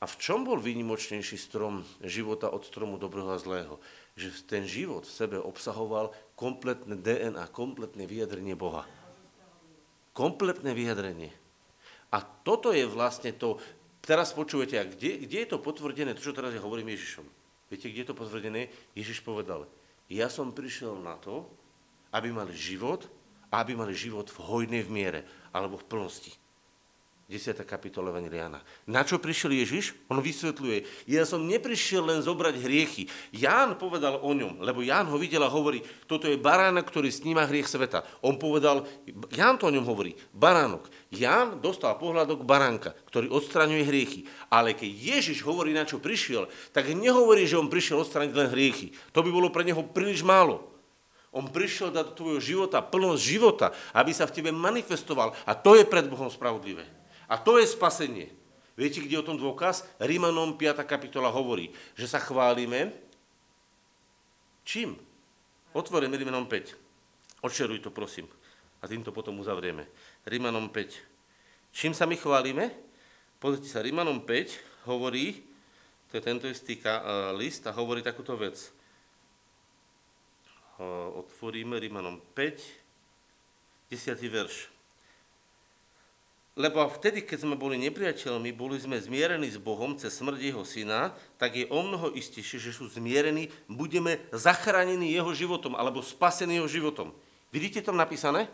A 0.02 0.10
v 0.10 0.18
čom 0.18 0.44
bol 0.44 0.58
výnimočnejší 0.58 1.38
strom 1.38 1.86
života 2.02 2.50
od 2.50 2.66
stromu 2.66 2.98
dobrého 2.98 3.32
a 3.32 3.38
zlého? 3.38 3.78
Že 4.18 4.28
ten 4.44 4.64
život 4.66 5.06
v 5.06 5.14
sebe 5.14 5.38
obsahoval 5.38 6.12
kompletné 6.34 6.98
DNA, 6.98 7.48
kompletné 7.54 8.10
vyjadrenie 8.10 8.58
Boha. 8.58 8.84
Kompletné 10.12 10.74
vyjadrenie. 10.74 11.32
A 12.12 12.20
toto 12.20 12.76
je 12.76 12.84
vlastne 12.84 13.32
to, 13.32 13.56
teraz 14.04 14.36
počujete, 14.36 14.76
a 14.76 14.84
kde, 14.84 15.24
kde 15.24 15.38
je 15.48 15.50
to 15.50 15.64
potvrdené, 15.64 16.12
to, 16.12 16.28
čo 16.28 16.36
teraz 16.36 16.52
ja 16.52 16.60
hovorím 16.60 16.92
Ježišom? 16.92 17.24
Viete, 17.72 17.88
kde 17.88 18.02
je 18.04 18.10
to 18.12 18.20
potvrdené? 18.20 18.68
Ježiš 18.92 19.24
povedal, 19.24 19.64
ja 20.12 20.28
som 20.28 20.52
prišiel 20.52 21.00
na 21.00 21.16
to, 21.16 21.48
aby 22.12 22.36
mali 22.36 22.52
život 22.52 23.08
a 23.48 23.64
aby 23.64 23.80
mali 23.80 23.96
život 23.96 24.28
v 24.28 24.44
hojnej 24.44 24.84
v 24.84 24.92
miere, 24.92 25.22
alebo 25.56 25.80
v 25.80 25.88
plnosti. 25.88 26.36
10. 27.32 27.64
kapitola 27.64 28.12
Evangeliana. 28.12 28.60
Na 28.84 29.08
čo 29.08 29.16
prišiel 29.16 29.56
Ježiš? 29.56 29.96
On 30.12 30.20
vysvetľuje, 30.20 31.08
ja 31.08 31.24
som 31.24 31.48
neprišiel 31.48 32.04
len 32.04 32.20
zobrať 32.20 32.60
hriechy. 32.60 33.08
Ján 33.32 33.80
povedal 33.80 34.20
o 34.20 34.36
ňom, 34.36 34.60
lebo 34.60 34.84
Ján 34.84 35.08
ho 35.08 35.16
videl 35.16 35.40
a 35.40 35.48
hovorí, 35.48 35.80
toto 36.12 36.28
je 36.28 36.36
baránok, 36.36 36.92
ktorý 36.92 37.08
sníma 37.08 37.48
hriech 37.48 37.72
sveta. 37.72 38.04
On 38.20 38.36
povedal, 38.36 38.84
Ján 39.32 39.56
to 39.56 39.72
o 39.72 39.74
ňom 39.74 39.88
hovorí, 39.88 40.12
baránok. 40.36 40.92
Ján 41.08 41.64
dostal 41.64 41.96
pohľadok 41.96 42.44
baránka, 42.44 42.92
ktorý 43.08 43.32
odstraňuje 43.32 43.88
hriechy. 43.88 44.28
Ale 44.52 44.76
keď 44.76 44.92
Ježiš 44.92 45.48
hovorí, 45.48 45.72
na 45.72 45.88
čo 45.88 46.04
prišiel, 46.04 46.52
tak 46.76 46.92
nehovorí, 46.92 47.48
že 47.48 47.56
on 47.56 47.72
prišiel 47.72 48.04
odstraniť 48.04 48.36
len 48.36 48.52
hriechy. 48.52 48.92
To 49.16 49.24
by 49.24 49.32
bolo 49.32 49.48
pre 49.48 49.64
neho 49.64 49.80
príliš 49.88 50.20
málo. 50.20 50.68
On 51.32 51.48
prišiel 51.48 51.96
dať 51.96 52.12
do 52.12 52.18
tvojho 52.20 52.42
života 52.44 52.84
plnosť 52.84 53.24
života, 53.24 53.72
aby 53.96 54.12
sa 54.12 54.28
v 54.28 54.36
tebe 54.36 54.52
manifestoval. 54.52 55.32
A 55.48 55.56
to 55.56 55.80
je 55.80 55.88
pred 55.88 56.04
Bohom 56.12 56.28
spravodlivé. 56.28 57.01
A 57.32 57.40
to 57.40 57.56
je 57.56 57.64
spasenie. 57.64 58.28
Viete, 58.76 59.00
kde 59.00 59.16
je 59.16 59.24
o 59.24 59.30
tom 59.32 59.40
dôkaz? 59.40 59.88
Rímanom 60.04 60.60
5. 60.60 60.84
kapitola 60.84 61.32
hovorí, 61.32 61.72
že 61.96 62.04
sa 62.12 62.20
chválime. 62.20 62.92
Čím? 64.68 65.00
Otvoríme 65.72 66.20
Rímanom 66.20 66.44
5. 66.44 66.76
Odšeruj 67.40 67.80
to, 67.80 67.96
prosím. 67.96 68.28
A 68.84 68.92
týmto 68.92 69.16
potom 69.16 69.40
uzavrieme. 69.40 69.88
Rímanom 70.28 70.68
5. 70.68 71.72
Čím 71.72 71.96
sa 71.96 72.04
my 72.04 72.20
chválime? 72.20 72.76
Pozrite 73.40 73.72
sa, 73.72 73.80
Rímanom 73.80 74.28
5 74.28 74.92
hovorí, 74.92 75.40
to 76.12 76.20
je 76.20 76.24
tento 76.26 76.46
istý 76.52 76.76
list 77.40 77.64
a 77.64 77.72
hovorí 77.72 78.04
takúto 78.04 78.36
vec. 78.36 78.60
Otvoríme 81.16 81.80
Rímanom 81.80 82.20
5, 82.36 83.94
10. 83.94 84.20
verš. 84.28 84.81
Lebo 86.60 86.84
vtedy, 86.92 87.24
keď 87.24 87.48
sme 87.48 87.56
boli 87.56 87.80
nepriateľmi, 87.80 88.52
boli 88.52 88.76
sme 88.76 89.00
zmierení 89.00 89.48
s 89.48 89.56
Bohom 89.56 89.96
cez 89.96 90.12
smrť 90.12 90.52
jeho 90.52 90.68
syna, 90.68 91.16
tak 91.40 91.56
je 91.56 91.64
o 91.72 91.80
mnoho 91.80 92.12
istejšie, 92.12 92.60
že 92.60 92.76
sú 92.76 92.92
zmierení, 92.92 93.48
budeme 93.72 94.20
zachránení 94.36 95.16
jeho 95.16 95.32
životom, 95.32 95.80
alebo 95.80 96.04
spasení 96.04 96.60
jeho 96.60 96.68
životom. 96.68 97.16
Vidíte 97.56 97.80
tam 97.80 97.96
napísané? 97.96 98.52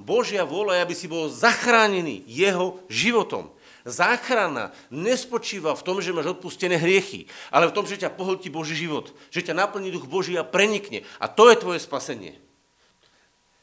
Božia 0.00 0.44
vôľa 0.44 0.80
je, 0.80 0.84
aby 0.88 0.94
si 0.96 1.08
bol 1.08 1.28
zachránený 1.28 2.24
jeho 2.28 2.80
životom. 2.88 3.52
Záchrana 3.84 4.72
nespočíva 4.88 5.76
v 5.76 5.84
tom, 5.84 6.00
že 6.00 6.16
máš 6.16 6.32
odpustené 6.36 6.80
hriechy, 6.80 7.28
ale 7.52 7.68
v 7.68 7.76
tom, 7.76 7.84
že 7.84 8.00
ťa 8.00 8.12
pohltí 8.12 8.48
Boží 8.48 8.76
život, 8.76 9.12
že 9.28 9.44
ťa 9.44 9.56
naplní 9.56 9.92
duch 9.92 10.08
Boží 10.08 10.36
a 10.36 10.44
prenikne. 10.44 11.04
A 11.20 11.28
to 11.28 11.48
je 11.52 11.60
tvoje 11.60 11.80
spasenie. 11.80 12.40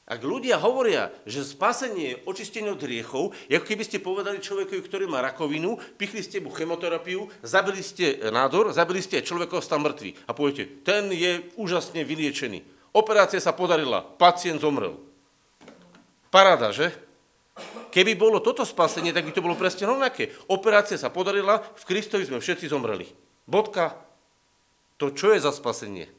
Ak 0.04 0.20
ľudia 0.20 0.60
hovoria, 0.60 1.16
že 1.24 1.48
spasenie 1.48 2.06
je 2.12 2.20
očistenie 2.28 2.76
od 2.76 2.84
hriechov, 2.84 3.32
ako 3.48 3.64
keby 3.64 3.84
ste 3.88 4.04
povedali 4.04 4.44
človekovi, 4.44 4.84
ktorý 4.84 5.08
má 5.08 5.24
rakovinu, 5.24 5.80
pichli 5.96 6.20
ste 6.20 6.44
mu 6.44 6.52
chemoterapiu, 6.52 7.32
zabili 7.40 7.80
ste 7.80 8.20
nádor, 8.28 8.76
zabili 8.76 9.00
ste 9.00 9.24
človeka, 9.24 9.64
stal 9.64 9.80
mŕtvy. 9.80 10.28
A 10.28 10.36
poviete, 10.36 10.68
ten 10.84 11.08
je 11.08 11.48
úžasne 11.56 12.04
vyliečený. 12.04 12.68
Operácia 12.92 13.40
sa 13.40 13.56
podarila, 13.56 14.04
pacient 14.04 14.60
zomrel. 14.60 15.00
Paráda, 16.28 16.76
že? 16.76 16.92
Keby 17.96 18.20
bolo 18.20 18.44
toto 18.44 18.68
spasenie, 18.68 19.16
tak 19.16 19.24
by 19.24 19.32
to 19.32 19.46
bolo 19.46 19.56
presne 19.56 19.88
rovnaké. 19.88 20.36
Operácia 20.52 21.00
sa 21.00 21.14
podarila, 21.16 21.64
v 21.80 21.84
Kristovi 21.88 22.28
sme 22.28 22.44
všetci 22.44 22.68
zomreli. 22.68 23.08
Bodka. 23.48 23.96
To 25.00 25.16
čo 25.16 25.32
je 25.32 25.40
za 25.40 25.56
spasenie? 25.56 26.12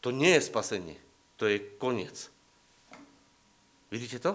To 0.00 0.08
nie 0.08 0.34
je 0.40 0.46
spasenie. 0.48 0.96
To 1.36 1.44
je 1.50 1.60
koniec. 1.76 2.33
Vidíte 3.90 4.20
to? 4.20 4.32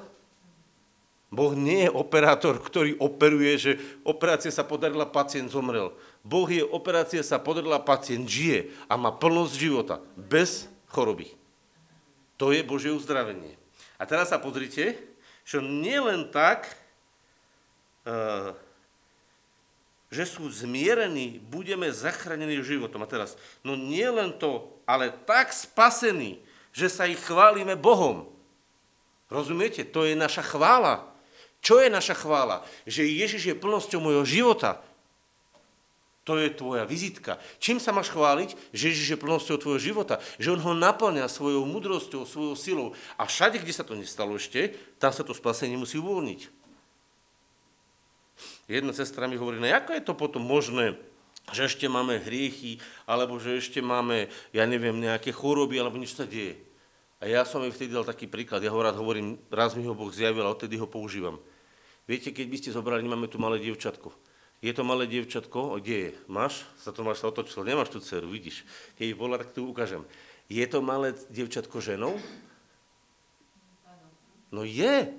Boh 1.30 1.54
nie 1.54 1.86
je 1.86 1.94
operátor, 1.94 2.58
ktorý 2.58 2.98
operuje, 2.98 3.54
že 3.62 3.72
operácia 4.02 4.50
sa 4.50 4.66
podarila, 4.66 5.06
pacient 5.06 5.54
zomrel. 5.54 5.94
Boh 6.26 6.50
je 6.50 6.66
operácia 6.66 7.22
sa 7.22 7.38
podarila, 7.38 7.78
pacient 7.78 8.26
žije 8.26 8.74
a 8.90 8.98
má 8.98 9.14
plnosť 9.14 9.54
života, 9.54 10.02
bez 10.18 10.66
choroby. 10.90 11.38
To 12.42 12.50
je 12.50 12.66
Božie 12.66 12.90
uzdravenie. 12.90 13.62
A 14.02 14.10
teraz 14.10 14.34
sa 14.34 14.42
pozrite, 14.42 14.98
že 15.46 15.62
nie 15.62 16.02
len 16.02 16.34
tak, 16.34 16.66
eh, 18.10 18.56
že 20.10 20.26
sú 20.26 20.50
zmierení, 20.50 21.38
budeme 21.38 21.94
zachránení 21.94 22.58
životom. 22.66 23.06
A 23.06 23.12
teraz, 23.12 23.38
no 23.62 23.78
nie 23.78 24.10
len 24.10 24.34
to, 24.34 24.66
ale 24.90 25.14
tak 25.30 25.54
spasení, 25.54 26.42
že 26.74 26.90
sa 26.90 27.06
ich 27.06 27.22
chválime 27.22 27.78
Bohom. 27.78 28.26
Rozumiete? 29.30 29.86
To 29.86 30.04
je 30.10 30.18
naša 30.18 30.42
chvála. 30.42 31.06
Čo 31.62 31.78
je 31.80 31.89
naša 31.94 32.18
chvála? 32.18 32.65
Že 32.89 33.06
Ježiš 33.06 33.54
je 33.54 33.56
plnosťou 33.56 34.02
môjho 34.02 34.26
života. 34.26 34.82
To 36.26 36.38
je 36.38 36.54
tvoja 36.54 36.86
vizitka. 36.86 37.42
Čím 37.58 37.82
sa 37.82 37.89
máš 37.89 38.13
chváliť? 38.13 38.54
Že 38.74 38.84
Ježiš 38.94 39.08
je 39.18 39.22
plnosťou 39.22 39.58
tvojho 39.58 39.82
života. 39.82 40.22
Že 40.38 40.58
on 40.58 40.62
ho 40.62 40.74
naplňa 40.78 41.26
svojou 41.26 41.65
mudrosťou, 41.65 42.26
svojou 42.26 42.54
silou. 42.54 42.88
A 43.18 43.26
všade, 43.26 43.58
kde 43.58 43.74
sa 43.74 43.86
to 43.86 43.98
nestalo 43.98 44.38
ešte, 44.38 44.78
tam 45.02 45.10
sa 45.10 45.26
to 45.26 45.34
spasenie 45.34 45.78
musí 45.78 45.98
uvoľniť. 45.98 46.42
Jedna 48.70 48.94
sestra 48.94 49.26
mi 49.26 49.36
hovorí, 49.36 49.58
no 49.58 49.65
ako 49.65 49.98
je 49.98 50.04
to 50.06 50.13
potom 50.13 50.46
možné, 50.46 50.96
že 51.50 51.65
ešte 51.65 51.89
máme 51.89 52.22
hriechy, 52.22 52.78
alebo 53.10 53.42
že 53.42 53.58
ešte 53.58 53.82
máme, 53.82 54.30
ja 54.54 54.70
neviem, 54.70 55.02
nejaké 55.02 55.34
choroby, 55.34 55.82
alebo 55.82 55.98
nič 55.98 56.13
sa 56.13 56.30
deje. 56.30 56.62
A 57.20 57.28
ja 57.28 57.44
som 57.44 57.60
jej 57.60 57.76
vtedy 57.76 57.92
dal 57.92 58.08
taký 58.08 58.32
príklad, 58.32 58.64
ja 58.64 58.72
ho 58.72 58.80
rád 58.80 58.96
hovorím, 58.96 59.36
raz 59.52 59.76
mi 59.76 59.84
ho 59.84 59.92
Boh 59.92 60.08
zjavil 60.08 60.48
a 60.48 60.56
odtedy 60.56 60.80
ho 60.80 60.88
používam. 60.88 61.36
Viete, 62.08 62.32
keď 62.32 62.48
by 62.48 62.58
ste 62.58 62.70
zobrali, 62.72 63.04
máme 63.04 63.28
tu 63.28 63.38
malé 63.38 63.60
dievčatko. 63.60 64.16
Je 64.60 64.72
to 64.72 64.88
malé 64.88 65.08
dievčatko, 65.08 65.80
kde 65.80 65.96
je? 65.96 66.12
Máš? 66.32 66.64
Sa 66.80 66.92
to 66.96 67.04
máš 67.04 67.24
sa 67.24 67.32
otočil, 67.32 67.68
nemáš 67.68 67.92
tú 67.92 68.00
dceru, 68.00 68.28
vidíš. 68.32 68.64
Keď 68.96 69.08
bola, 69.16 69.40
tak 69.40 69.52
tu 69.52 69.68
ukážem. 69.68 70.04
Je 70.48 70.64
to 70.68 70.80
malé 70.80 71.16
dievčatko 71.32 71.80
ženou? 71.80 72.16
No 74.50 74.64
je. 74.66 75.12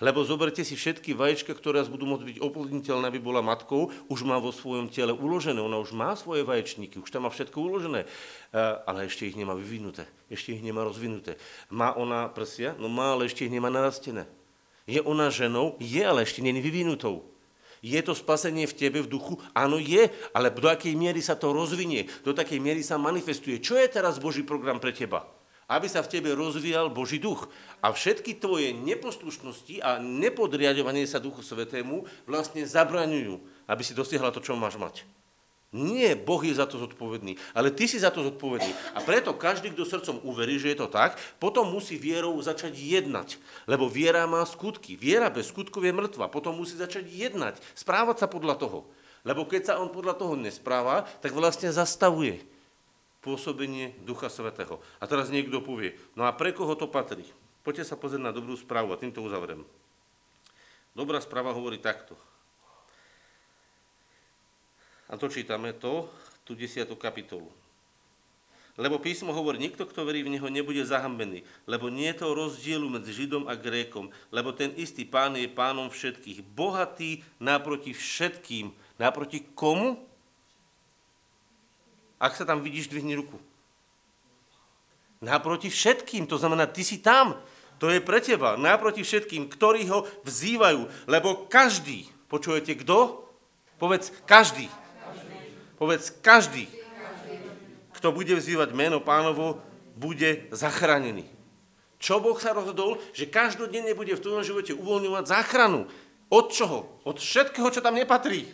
Lebo 0.00 0.24
zoberte 0.24 0.64
si 0.64 0.72
všetky 0.72 1.12
vajíčka, 1.12 1.52
ktoré 1.52 1.84
budú 1.84 2.08
môcť 2.08 2.24
byť 2.24 2.36
oplodniteľné, 2.40 3.04
aby 3.12 3.20
bola 3.20 3.44
matkou, 3.44 3.92
už 4.08 4.24
má 4.24 4.40
vo 4.40 4.48
svojom 4.48 4.88
tele 4.88 5.12
uložené, 5.12 5.60
ona 5.60 5.76
už 5.76 5.92
má 5.92 6.16
svoje 6.16 6.40
vaječníky, 6.40 6.96
už 6.96 7.12
tam 7.12 7.28
má 7.28 7.30
všetko 7.30 7.60
uložené, 7.60 8.08
eh, 8.08 8.58
ale 8.88 9.04
ešte 9.04 9.28
ich 9.28 9.36
nemá 9.36 9.52
vyvinuté, 9.52 10.08
ešte 10.32 10.56
ich 10.56 10.64
nemá 10.64 10.88
rozvinuté. 10.88 11.36
Má 11.68 11.92
ona 11.92 12.32
prsia? 12.32 12.72
No 12.80 12.88
má, 12.88 13.12
ale 13.12 13.28
ešte 13.28 13.44
ich 13.44 13.52
nemá 13.52 13.68
narastené. 13.68 14.24
Je 14.88 15.04
ona 15.04 15.28
ženou? 15.28 15.76
Je, 15.76 16.00
ale 16.00 16.24
ešte 16.24 16.40
není 16.40 16.64
vyvinutou. 16.64 17.28
Je 17.80 18.00
to 18.04 18.12
spasenie 18.12 18.68
v 18.68 18.76
tebe 18.76 19.00
v 19.00 19.08
duchu? 19.08 19.40
Áno, 19.56 19.80
je, 19.80 20.12
ale 20.36 20.52
do 20.52 20.68
akej 20.68 20.92
miery 20.92 21.24
sa 21.24 21.32
to 21.36 21.52
rozvinie, 21.52 22.08
do 22.24 22.36
takej 22.36 22.60
miery 22.60 22.84
sa 22.84 23.00
manifestuje. 23.00 23.60
Čo 23.60 23.80
je 23.80 23.88
teraz 23.88 24.20
Boží 24.20 24.44
program 24.44 24.76
pre 24.76 24.92
teba? 24.92 25.24
Aby 25.70 25.86
sa 25.86 26.02
v 26.02 26.10
tebe 26.10 26.34
rozvíjal 26.34 26.90
Boží 26.90 27.22
duch. 27.22 27.46
A 27.78 27.94
všetky 27.94 28.42
tvoje 28.42 28.74
neposlušnosti 28.74 29.78
a 29.78 30.02
nepodriadovanie 30.02 31.06
sa 31.06 31.22
Duchu 31.22 31.46
Svetému 31.46 32.02
vlastne 32.26 32.66
zabraňujú, 32.66 33.38
aby 33.70 33.82
si 33.86 33.94
dosiahla 33.94 34.34
to, 34.34 34.42
čo 34.42 34.58
máš 34.58 34.74
mať. 34.74 35.06
Nie, 35.70 36.18
Boh 36.18 36.42
je 36.42 36.50
za 36.50 36.66
to 36.66 36.82
zodpovedný, 36.82 37.38
ale 37.54 37.70
ty 37.70 37.86
si 37.86 38.02
za 38.02 38.10
to 38.10 38.26
zodpovedný. 38.26 38.74
A 38.98 39.06
preto 39.06 39.38
každý, 39.38 39.70
kto 39.70 39.86
srdcom 39.86 40.18
uverí, 40.26 40.58
že 40.58 40.74
je 40.74 40.82
to 40.82 40.90
tak, 40.90 41.14
potom 41.38 41.70
musí 41.70 41.94
vierou 41.94 42.34
začať 42.42 42.74
jednať. 42.74 43.38
Lebo 43.70 43.86
viera 43.86 44.26
má 44.26 44.42
skutky. 44.42 44.98
Viera 44.98 45.30
bez 45.30 45.54
skutkov 45.54 45.86
je 45.86 45.94
mŕtva. 45.94 46.26
Potom 46.26 46.58
musí 46.58 46.74
začať 46.74 47.06
jednať, 47.06 47.62
správať 47.78 48.18
sa 48.18 48.26
podľa 48.26 48.58
toho. 48.58 48.90
Lebo 49.22 49.46
keď 49.46 49.62
sa 49.70 49.74
on 49.78 49.94
podľa 49.94 50.18
toho 50.18 50.34
nespráva, 50.34 51.06
tak 51.22 51.30
vlastne 51.30 51.70
zastavuje 51.70 52.42
pôsobenie 53.20 53.96
Ducha 54.04 54.32
Svetého. 54.32 54.80
A 54.98 55.04
teraz 55.04 55.28
niekto 55.28 55.60
povie, 55.60 55.96
no 56.16 56.24
a 56.24 56.32
pre 56.32 56.56
koho 56.56 56.72
to 56.76 56.88
patrí? 56.88 57.24
Poďte 57.60 57.92
sa 57.92 58.00
pozrieť 58.00 58.24
na 58.24 58.32
dobrú 58.32 58.56
správu 58.56 58.96
a 58.96 59.00
týmto 59.00 59.20
uzavriem. 59.20 59.64
Dobrá 60.96 61.20
správa 61.20 61.52
hovorí 61.52 61.76
takto. 61.76 62.16
A 65.10 65.18
to 65.20 65.28
čítame 65.28 65.76
to, 65.76 66.08
tú 66.46 66.56
desiatú 66.56 66.96
kapitolu. 66.96 67.50
Lebo 68.80 68.96
písmo 68.96 69.34
hovorí, 69.36 69.60
nikto, 69.60 69.84
kto 69.84 70.08
verí 70.08 70.24
v 70.24 70.32
Neho, 70.32 70.48
nebude 70.48 70.80
zahambený, 70.80 71.44
lebo 71.68 71.92
nie 71.92 72.08
je 72.14 72.24
to 72.24 72.32
rozdielu 72.32 72.86
medzi 72.88 73.12
Židom 73.12 73.44
a 73.44 73.52
Grékom, 73.52 74.08
lebo 74.32 74.56
ten 74.56 74.72
istý 74.78 75.04
pán 75.04 75.36
je 75.36 75.50
pánom 75.50 75.92
všetkých, 75.92 76.40
bohatý 76.56 77.20
naproti 77.36 77.92
všetkým. 77.92 78.72
Naproti 78.96 79.44
komu? 79.52 80.00
Ak 82.20 82.36
sa 82.36 82.44
tam 82.44 82.60
vidíš, 82.60 82.92
dvihni 82.92 83.16
ruku. 83.16 83.40
Naproti 85.24 85.72
všetkým, 85.72 86.28
to 86.28 86.36
znamená, 86.36 86.68
ty 86.68 86.84
si 86.84 87.00
tam. 87.00 87.40
To 87.80 87.88
je 87.88 87.98
pre 88.04 88.20
teba, 88.20 88.60
naproti 88.60 89.00
všetkým, 89.00 89.48
ktorí 89.48 89.88
ho 89.88 90.04
vzývajú. 90.28 91.08
Lebo 91.08 91.48
každý, 91.48 92.04
počujete 92.28 92.76
kto? 92.84 93.24
Povedz, 93.80 94.12
každý 94.28 94.68
Povedz, 95.80 96.12
každý, 96.20 96.68
kto 97.96 98.12
bude 98.12 98.36
vzývať 98.36 98.76
meno 98.76 99.00
pánovo, 99.00 99.56
bude 99.96 100.44
zachránený. 100.52 101.24
Čo 101.96 102.20
Boh 102.20 102.36
sa 102.36 102.52
rozhodol? 102.52 103.00
Že 103.16 103.32
každodenne 103.32 103.96
bude 103.96 104.12
v 104.12 104.20
tvojom 104.20 104.44
živote 104.44 104.76
uvoľňovať 104.76 105.24
záchranu. 105.24 105.88
Od 106.28 106.46
čoho? 106.52 106.84
Od 107.08 107.16
všetkého, 107.16 107.72
čo 107.72 107.80
tam 107.80 107.96
nepatrí. 107.96 108.44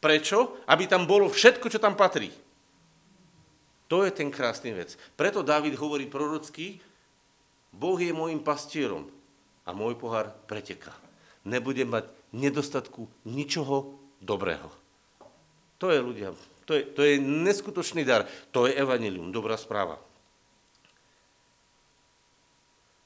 Prečo? 0.00 0.56
Aby 0.64 0.88
tam 0.88 1.04
bolo 1.04 1.28
všetko, 1.28 1.68
čo 1.68 1.76
tam 1.76 1.92
patrí. 1.92 2.32
To 3.88 4.02
je 4.02 4.10
ten 4.10 4.32
krásny 4.32 4.72
vec. 4.72 4.96
Preto 5.14 5.44
David 5.44 5.76
hovorí 5.76 6.08
prorocky, 6.08 6.80
Boh 7.74 7.98
je 7.98 8.14
môjim 8.14 8.40
pastierom 8.40 9.10
a 9.66 9.74
môj 9.74 9.98
pohár 9.98 10.30
preteká. 10.46 10.94
Nebudem 11.44 11.90
mať 11.90 12.08
nedostatku 12.32 13.04
ničoho 13.28 13.98
dobrého. 14.22 14.72
To 15.82 15.92
je 15.92 16.00
ľudia, 16.00 16.32
to 16.64 16.72
je, 16.72 16.82
to 16.96 17.00
je 17.04 17.20
neskutočný 17.20 18.08
dar. 18.08 18.24
To 18.56 18.64
je 18.64 18.72
evanilium, 18.72 19.28
dobrá 19.28 19.58
správa. 19.60 20.00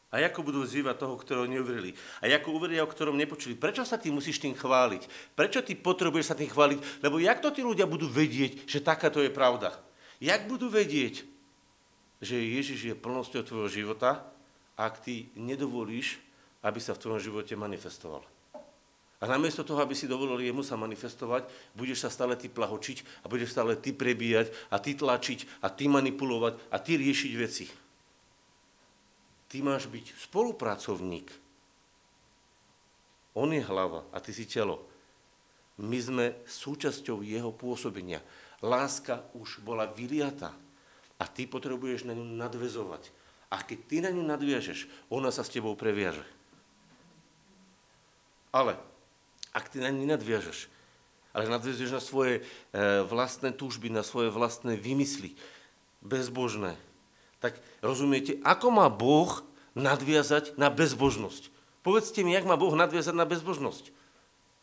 A 0.08 0.24
ako 0.24 0.40
budú 0.40 0.64
vzývať 0.64 1.04
toho, 1.04 1.20
ktorého 1.20 1.44
neuverili? 1.44 1.92
A 2.24 2.32
ako 2.32 2.56
uveria, 2.56 2.80
o 2.80 2.88
ktorom 2.88 3.20
nepočuli? 3.20 3.52
Prečo 3.52 3.84
sa 3.84 4.00
ty 4.00 4.08
musíš 4.08 4.40
tým 4.40 4.56
chváliť? 4.56 5.04
Prečo 5.36 5.60
ty 5.60 5.76
potrebuješ 5.76 6.32
sa 6.32 6.38
tým 6.38 6.48
chváliť? 6.48 7.04
Lebo 7.04 7.20
jak 7.20 7.44
to 7.44 7.52
tí 7.52 7.60
ľudia 7.60 7.84
budú 7.84 8.08
vedieť, 8.08 8.64
že 8.64 8.80
takáto 8.80 9.20
je 9.20 9.28
pravda? 9.28 9.76
Jak 10.18 10.50
budú 10.50 10.66
vedieť, 10.66 11.22
že 12.18 12.34
Ježiš 12.34 12.90
je 12.90 12.94
plnosťou 12.98 13.46
tvojho 13.46 13.70
života, 13.70 14.26
ak 14.74 15.02
ty 15.02 15.30
nedovolíš, 15.38 16.18
aby 16.62 16.82
sa 16.82 16.94
v 16.94 17.02
tvojom 17.02 17.22
živote 17.22 17.54
manifestoval? 17.54 18.26
A 19.18 19.26
namiesto 19.26 19.66
toho, 19.66 19.82
aby 19.82 19.98
si 19.98 20.06
dovolil 20.06 20.38
jemu 20.38 20.62
sa 20.62 20.78
manifestovať, 20.78 21.50
budeš 21.74 22.06
sa 22.06 22.10
stále 22.10 22.38
ty 22.38 22.46
plahočiť 22.46 23.26
a 23.26 23.30
budeš 23.30 23.50
stále 23.50 23.74
ty 23.74 23.90
prebíjať 23.90 24.54
a 24.70 24.78
ty 24.78 24.94
tlačiť 24.94 25.62
a 25.62 25.74
ty 25.74 25.90
manipulovať 25.90 26.54
a 26.70 26.76
ty 26.78 26.94
riešiť 26.94 27.32
veci. 27.34 27.66
Ty 29.50 29.56
máš 29.66 29.90
byť 29.90 30.14
spolupracovník. 30.22 31.34
On 33.34 33.50
je 33.50 33.62
hlava 33.62 34.06
a 34.14 34.22
ty 34.22 34.30
si 34.30 34.46
telo. 34.46 34.86
My 35.82 35.98
sme 35.98 36.26
súčasťou 36.46 37.22
jeho 37.22 37.50
pôsobenia. 37.54 38.22
Láska 38.58 39.22
už 39.38 39.62
bola 39.62 39.86
vyliata 39.86 40.50
a 41.18 41.24
ty 41.26 41.46
potrebuješ 41.46 42.06
na 42.06 42.14
ňu 42.14 42.26
nadvezovať. 42.38 43.10
A 43.48 43.62
keď 43.64 43.78
ty 43.86 43.96
na 44.04 44.10
ňu 44.12 44.22
nadviažeš, 44.26 44.90
ona 45.08 45.32
sa 45.32 45.46
s 45.46 45.52
tebou 45.52 45.72
previaže. 45.78 46.26
Ale 48.52 48.76
ak 49.52 49.72
ty 49.72 49.80
na 49.80 49.88
ne 49.90 50.04
nadviažeš, 50.04 50.68
ale 51.32 51.50
nadviažeš 51.50 51.90
na 51.92 52.02
svoje 52.02 52.40
e, 52.40 52.42
vlastné 53.06 53.54
túžby, 53.54 53.92
na 53.92 54.02
svoje 54.02 54.32
vlastné 54.32 54.76
vymysly, 54.76 55.36
bezbožné, 56.02 56.74
tak 57.38 57.58
rozumiete, 57.82 58.38
ako 58.42 58.74
má 58.74 58.86
Boh 58.90 59.42
nadviazať 59.78 60.58
na 60.58 60.68
bezbožnosť? 60.72 61.54
Povedzte 61.86 62.26
mi, 62.26 62.34
jak 62.34 62.44
má 62.44 62.58
Boh 62.58 62.74
nadviazať 62.74 63.14
na 63.14 63.24
bezbožnosť? 63.28 63.94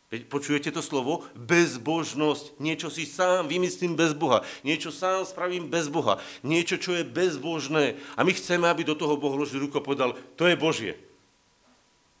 Počujete 0.06 0.70
to 0.70 0.78
slovo? 0.86 1.26
Bezbožnosť. 1.34 2.62
Niečo 2.62 2.94
si 2.94 3.02
sám 3.02 3.50
vymyslím 3.50 3.98
bez 3.98 4.14
Boha. 4.14 4.46
Niečo 4.62 4.94
sám 4.94 5.26
spravím 5.26 5.66
bez 5.66 5.90
Boha. 5.90 6.22
Niečo, 6.46 6.78
čo 6.78 6.94
je 6.94 7.02
bezbožné. 7.02 7.98
A 8.14 8.22
my 8.22 8.30
chceme, 8.30 8.70
aby 8.70 8.86
do 8.86 8.94
toho 8.94 9.18
Boh 9.18 9.34
ložil 9.34 9.58
ruku 9.58 9.82
a 9.82 9.82
povedal, 9.82 10.14
to 10.38 10.46
je 10.46 10.54
Božie. 10.54 10.94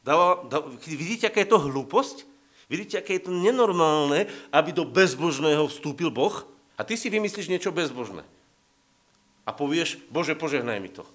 Dáva, 0.02 0.42
dá, 0.50 0.66
vidíte, 0.82 1.30
aká 1.30 1.46
je 1.46 1.50
to 1.50 1.62
hlúposť? 1.62 2.26
Vidíte, 2.66 2.98
aké 2.98 3.22
je 3.22 3.30
to 3.30 3.32
nenormálne, 3.34 4.26
aby 4.50 4.70
do 4.74 4.82
bezbožného 4.82 5.70
vstúpil 5.70 6.10
Boh 6.10 6.42
a 6.74 6.82
ty 6.82 6.98
si 6.98 7.06
vymyslíš 7.06 7.46
niečo 7.46 7.70
bezbožné. 7.70 8.26
A 9.46 9.54
povieš, 9.54 10.02
Bože, 10.10 10.34
požehnaj 10.34 10.82
mi 10.82 10.90
to. 10.90 11.06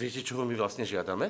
Viete, 0.00 0.24
čoho 0.24 0.48
my 0.48 0.56
vlastne 0.56 0.88
žiadame? 0.88 1.28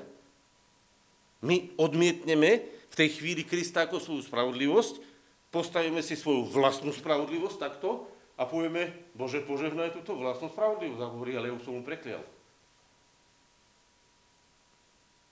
My 1.42 1.74
odmietneme 1.74 2.73
v 2.94 2.98
tej 3.02 3.18
chvíli 3.18 3.42
Krista 3.42 3.82
ako 3.90 3.98
svoju 3.98 4.22
spravodlivosť, 4.22 5.02
postavíme 5.50 5.98
si 5.98 6.14
svoju 6.14 6.46
vlastnú 6.46 6.94
spravodlivosť 6.94 7.58
takto 7.58 8.06
a 8.38 8.46
povieme, 8.46 9.10
Bože, 9.18 9.42
požehnaj 9.42 9.98
túto 9.98 10.14
vlastnú 10.14 10.46
spravodlivosť. 10.54 11.02
A 11.02 11.10
hovorí, 11.10 11.34
ale 11.34 11.50
ja 11.50 11.58
už 11.58 11.66
som 11.66 11.74
mu 11.74 11.82
preklial. 11.82 12.22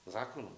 Zákonom 0.03 0.51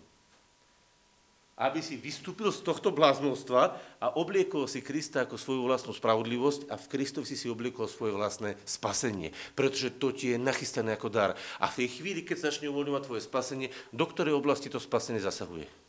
aby 1.55 1.79
si 1.79 1.95
vystúpil 1.95 2.51
z 2.51 2.59
tohto 2.67 2.91
bláznostva 2.91 3.79
a 4.03 4.11
obliekol 4.19 4.67
si 4.67 4.83
Krista 4.83 5.23
ako 5.23 5.39
svoju 5.39 5.63
vlastnú 5.63 5.95
spravodlivosť 5.95 6.67
a 6.67 6.75
v 6.75 6.89
Kristovi 6.91 7.23
si 7.23 7.39
si 7.39 7.47
obliekol 7.47 7.87
svoje 7.87 8.11
vlastné 8.11 8.59
spasenie. 8.67 9.31
Pretože 9.55 9.95
to 9.95 10.11
ti 10.11 10.35
je 10.35 10.37
nachystané 10.37 10.99
ako 10.99 11.07
dar. 11.07 11.31
A 11.63 11.71
v 11.71 11.87
tej 11.87 11.95
chvíli, 11.95 12.27
keď 12.27 12.51
začne 12.51 12.67
uvoľňovať 12.67 13.03
tvoje 13.07 13.21
spasenie, 13.23 13.71
do 13.95 14.03
ktorej 14.03 14.35
oblasti 14.35 14.67
to 14.67 14.83
spasenie 14.83 15.23
zasahuje? 15.23 15.85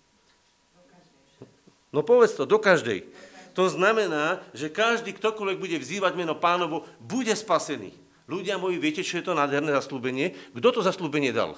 No 1.97 2.05
povedz 2.05 2.37
to, 2.37 2.45
do 2.45 2.61
každej. 2.61 3.09
To 3.57 3.73
znamená, 3.73 4.45
že 4.53 4.69
každý, 4.69 5.17
ktokoľvek 5.17 5.57
bude 5.57 5.77
vzývať 5.81 6.13
meno 6.13 6.37
pánovo, 6.37 6.85
bude 7.01 7.33
spasený. 7.33 7.97
Ľudia 8.29 8.61
moji, 8.61 8.77
viete, 8.77 9.01
čo 9.01 9.17
je 9.17 9.25
to 9.25 9.33
nádherné 9.33 9.73
zaslúbenie? 9.73 10.37
Kto 10.53 10.77
to 10.77 10.81
zaslúbenie 10.85 11.33
dal? 11.33 11.57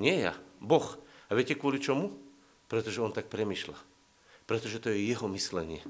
Nie 0.00 0.32
ja, 0.32 0.34
Boh. 0.56 0.96
A 1.28 1.36
viete 1.36 1.52
kvôli 1.52 1.84
čomu? 1.84 2.16
Pretože 2.72 3.04
on 3.04 3.12
tak 3.12 3.28
premyšľa. 3.28 3.76
Pretože 4.48 4.80
to 4.80 4.88
je 4.88 5.04
jeho 5.04 5.28
myslenie. 5.36 5.84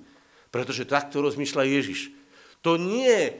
Pretože 0.50 0.90
takto 0.90 1.22
rozmýšľa 1.22 1.62
Ježiš. 1.62 2.10
To 2.66 2.74
nie 2.74 3.30
e, 3.30 3.32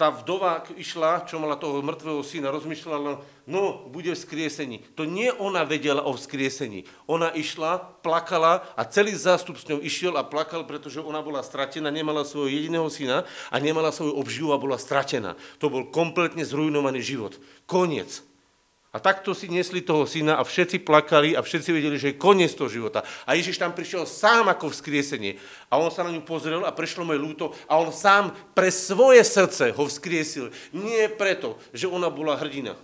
tá 0.00 0.08
vdova 0.08 0.64
išla, 0.72 1.28
čo 1.28 1.36
mala 1.36 1.60
toho 1.60 1.84
mŕtvého 1.84 2.24
syna, 2.24 2.48
rozmýšľala, 2.48 3.20
no, 3.44 3.84
bude 3.92 4.16
vzkriesení. 4.16 4.80
To 4.96 5.04
nie 5.04 5.28
ona 5.28 5.60
vedela 5.68 6.08
o 6.08 6.16
vzkriesení. 6.16 6.88
Ona 7.04 7.28
išla, 7.36 8.00
plakala 8.00 8.64
a 8.72 8.88
celý 8.88 9.12
zástup 9.12 9.60
s 9.60 9.68
ňou 9.68 9.84
išiel 9.84 10.16
a 10.16 10.24
plakal, 10.24 10.64
pretože 10.64 11.04
ona 11.04 11.20
bola 11.20 11.44
stratená, 11.44 11.92
nemala 11.92 12.24
svojho 12.24 12.48
jediného 12.48 12.88
syna 12.88 13.28
a 13.52 13.60
nemala 13.60 13.92
svoju 13.92 14.16
obživu 14.16 14.56
a 14.56 14.62
bola 14.62 14.80
stratená. 14.80 15.36
To 15.60 15.68
bol 15.68 15.92
kompletne 15.92 16.40
zrujnovaný 16.40 17.04
život. 17.04 17.36
Koniec. 17.68 18.29
A 18.90 18.98
takto 18.98 19.30
si 19.38 19.46
nesli 19.46 19.86
toho 19.86 20.02
syna 20.02 20.34
a 20.34 20.42
všetci 20.42 20.82
plakali 20.82 21.38
a 21.38 21.46
všetci 21.46 21.70
vedeli, 21.70 21.94
že 21.94 22.10
je 22.10 22.18
koniec 22.18 22.50
toho 22.58 22.66
života. 22.66 23.06
A 23.22 23.38
Ježiš 23.38 23.62
tam 23.62 23.70
prišiel 23.70 24.02
sám 24.02 24.50
ako 24.50 24.74
vzkriesenie. 24.74 25.38
A 25.70 25.78
on 25.78 25.94
sa 25.94 26.02
na 26.02 26.10
ňu 26.10 26.26
pozrel 26.26 26.66
a 26.66 26.74
prešlo 26.74 27.06
mu 27.06 27.14
ľúto 27.14 27.54
a 27.70 27.78
on 27.78 27.94
sám 27.94 28.34
pre 28.50 28.74
svoje 28.74 29.22
srdce 29.22 29.70
ho 29.70 29.86
vzkriesil. 29.86 30.50
Nie 30.74 31.06
preto, 31.06 31.54
že 31.70 31.86
ona 31.86 32.10
bola 32.10 32.34
hrdina, 32.34 32.74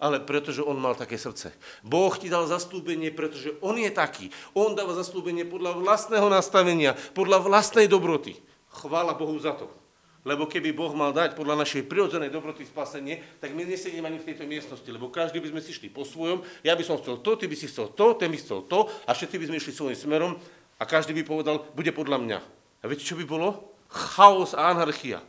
ale 0.00 0.16
pretože 0.24 0.64
on 0.64 0.80
mal 0.80 0.96
také 0.96 1.20
srdce. 1.20 1.52
Boh 1.84 2.16
ti 2.16 2.32
dal 2.32 2.48
zastúpenie, 2.48 3.12
pretože 3.12 3.52
on 3.60 3.76
je 3.76 3.92
taký. 3.92 4.32
On 4.56 4.72
dáva 4.72 4.96
zastúpenie 4.96 5.44
podľa 5.44 5.76
vlastného 5.76 6.32
nastavenia, 6.32 6.96
podľa 7.12 7.44
vlastnej 7.44 7.84
dobroty. 7.84 8.40
Chvála 8.72 9.12
Bohu 9.12 9.36
za 9.36 9.52
to. 9.52 9.68
Lebo 10.28 10.44
keby 10.44 10.76
Boh 10.76 10.92
mal 10.92 11.16
dať 11.16 11.32
podľa 11.32 11.64
našej 11.64 11.88
prirodzenej 11.88 12.28
dobroty 12.28 12.68
spasenie, 12.68 13.24
tak 13.40 13.56
my 13.56 13.64
nesedíme 13.64 14.04
ani 14.04 14.20
v 14.20 14.28
tejto 14.28 14.44
miestnosti, 14.44 14.84
lebo 14.84 15.08
každý 15.08 15.40
by 15.40 15.56
sme 15.56 15.60
si 15.64 15.72
šli 15.72 15.88
po 15.88 16.04
svojom, 16.04 16.44
ja 16.60 16.76
by 16.76 16.84
som 16.84 17.00
chcel 17.00 17.24
to, 17.24 17.40
ty 17.40 17.48
by 17.48 17.56
si 17.56 17.64
chcel 17.64 17.88
to, 17.96 18.12
ten 18.20 18.28
by 18.28 18.36
chcel 18.36 18.60
to 18.68 18.92
a 19.08 19.16
všetci 19.16 19.40
by 19.40 19.44
sme 19.48 19.56
išli 19.56 19.72
svojím 19.72 19.96
smerom 19.96 20.32
a 20.76 20.84
každý 20.84 21.16
by 21.16 21.24
povedal, 21.24 21.64
bude 21.72 21.88
podľa 21.96 22.20
mňa. 22.20 22.38
A 22.78 22.84
viete, 22.84 23.08
čo 23.08 23.16
by 23.16 23.24
bolo? 23.24 23.72
Chaos 23.88 24.52
a 24.52 24.68
anarchia. 24.68 25.24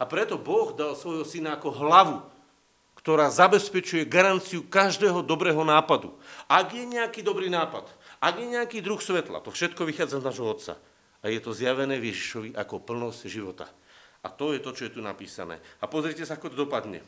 A 0.00 0.08
preto 0.08 0.40
Boh 0.40 0.72
dal 0.72 0.96
svojho 0.96 1.28
syna 1.28 1.60
ako 1.60 1.68
hlavu 1.76 2.16
ktorá 3.04 3.28
zabezpečuje 3.28 4.08
garanciu 4.08 4.64
každého 4.64 5.20
dobrého 5.20 5.60
nápadu. 5.60 6.16
Ak 6.48 6.72
je 6.72 6.88
nejaký 6.88 7.20
dobrý 7.20 7.52
nápad, 7.52 7.84
ak 8.16 8.34
je 8.40 8.46
nejaký 8.48 8.80
druh 8.80 8.96
svetla, 8.96 9.44
to 9.44 9.52
všetko 9.52 9.84
vychádza 9.84 10.24
z 10.24 10.26
nášho 10.32 10.48
Otca. 10.48 10.80
A 11.24 11.32
je 11.32 11.40
to 11.40 11.56
zjavené 11.56 11.96
Ježišovi 11.96 12.52
ako 12.52 12.84
plnosť 12.84 13.32
života. 13.32 13.64
A 14.20 14.28
to 14.28 14.52
je 14.52 14.60
to, 14.60 14.76
čo 14.76 14.86
je 14.88 14.94
tu 14.94 15.00
napísané. 15.00 15.56
A 15.80 15.88
pozrite 15.88 16.20
sa, 16.28 16.36
ako 16.36 16.52
to 16.52 16.68
dopadne. 16.68 17.00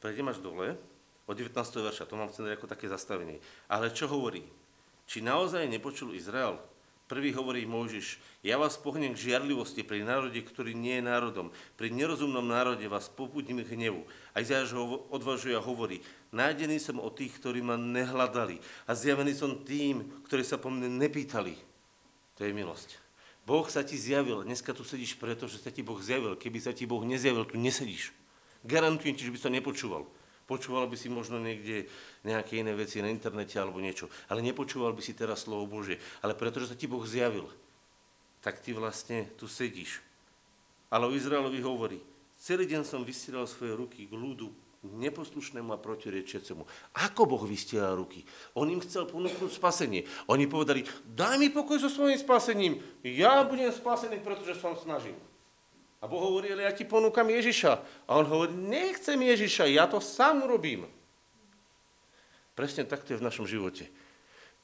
Prejdem 0.00 0.32
až 0.32 0.42
dole, 0.42 0.74
od 1.30 1.36
19. 1.38 1.54
verša, 1.54 2.10
to 2.10 2.18
mám 2.18 2.32
chcieť 2.32 2.58
ako 2.58 2.66
také 2.66 2.90
zastavenie. 2.90 3.38
Ale 3.70 3.94
čo 3.94 4.10
hovorí? 4.10 4.42
Či 5.06 5.22
naozaj 5.22 5.70
nepočul 5.70 6.16
Izrael? 6.18 6.58
Prvý 7.12 7.28
hovorí 7.36 7.68
Mojžiš, 7.68 8.16
ja 8.40 8.56
vás 8.56 8.80
pohnem 8.80 9.12
k 9.12 9.20
žiarlivosti 9.28 9.84
pri 9.84 10.00
národe, 10.00 10.40
ktorý 10.40 10.72
nie 10.72 10.96
je 10.96 11.04
národom. 11.04 11.52
Pri 11.76 11.92
nerozumnom 11.92 12.40
národe 12.40 12.88
vás 12.88 13.12
popudím 13.12 13.60
k 13.60 13.76
hnevu. 13.76 14.08
A 14.32 14.40
Izajáš 14.40 14.72
ho 14.72 15.04
odvažuje 15.12 15.52
a 15.52 15.60
hovorí, 15.60 16.00
nájdený 16.32 16.80
som 16.80 16.96
o 16.96 17.12
tých, 17.12 17.36
ktorí 17.36 17.60
ma 17.60 17.76
nehľadali 17.76 18.64
a 18.88 18.96
zjavený 18.96 19.36
som 19.36 19.60
tým, 19.60 20.24
ktorí 20.24 20.40
sa 20.40 20.56
po 20.56 20.72
mne 20.72 20.88
nepýtali. 20.88 21.52
To 22.40 22.48
je 22.48 22.56
milosť. 22.56 22.96
Boh 23.44 23.68
sa 23.68 23.84
ti 23.84 24.00
zjavil. 24.00 24.48
Dneska 24.48 24.72
tu 24.72 24.80
sedíš 24.80 25.20
preto, 25.20 25.44
že 25.44 25.60
sa 25.60 25.68
ti 25.68 25.84
Boh 25.84 26.00
zjavil. 26.00 26.40
Keby 26.40 26.64
sa 26.64 26.72
ti 26.72 26.88
Boh 26.88 27.04
nezjavil, 27.04 27.44
tu 27.44 27.60
nesedíš. 27.60 28.16
Garantujem 28.64 29.20
ti, 29.20 29.28
že 29.28 29.36
by 29.36 29.38
to 29.44 29.52
nepočúval. 29.52 30.08
Počúval 30.52 30.84
by 30.84 31.00
si 31.00 31.08
možno 31.08 31.40
niekde 31.40 31.88
nejaké 32.28 32.60
iné 32.60 32.76
veci 32.76 33.00
na 33.00 33.08
internete 33.08 33.56
alebo 33.56 33.80
niečo, 33.80 34.12
ale 34.28 34.44
nepočúval 34.44 34.92
by 34.92 35.00
si 35.00 35.16
teraz 35.16 35.48
slovo 35.48 35.64
Bože. 35.64 35.96
Ale 36.20 36.36
pretože 36.36 36.68
sa 36.68 36.76
ti 36.76 36.84
Boh 36.84 37.00
zjavil, 37.08 37.48
tak 38.44 38.60
ty 38.60 38.76
vlastne 38.76 39.32
tu 39.40 39.48
sedíš. 39.48 40.04
Ale 40.92 41.08
o 41.08 41.16
Izraelovi 41.16 41.56
hovorí, 41.64 42.04
celý 42.36 42.68
deň 42.68 42.84
som 42.84 43.00
vystielal 43.00 43.48
svoje 43.48 43.72
ruky 43.72 44.04
k 44.04 44.12
ľudu 44.12 44.52
neposlušnému 44.84 45.72
a 45.72 45.80
protirečecemu. 45.80 46.68
Ako 47.00 47.24
Boh 47.24 47.48
vystielal 47.48 47.96
ruky? 47.96 48.20
On 48.52 48.68
im 48.68 48.84
chcel 48.84 49.08
ponúknuť 49.08 49.56
spasenie. 49.56 50.04
Oni 50.28 50.44
povedali, 50.44 50.84
daj 51.08 51.40
mi 51.40 51.48
pokoj 51.48 51.80
so 51.80 51.88
svojím 51.88 52.20
spasením. 52.20 52.76
Ja 53.00 53.40
budem 53.48 53.72
spasený, 53.72 54.20
pretože 54.20 54.60
som 54.60 54.76
snažil. 54.76 55.16
A 56.02 56.10
Boh 56.10 56.18
hovorí, 56.18 56.50
ale 56.50 56.66
ja 56.66 56.74
ti 56.74 56.82
ponúkam 56.82 57.30
Ježiša. 57.30 57.72
A 58.10 58.18
on 58.18 58.26
hovorí, 58.26 58.50
nechcem 58.50 59.14
Ježiša, 59.14 59.70
ja 59.70 59.86
to 59.86 60.02
sám 60.02 60.42
urobím. 60.42 60.90
Presne 62.58 62.82
takto 62.82 63.14
je 63.14 63.22
v 63.22 63.26
našom 63.26 63.46
živote. 63.46 63.86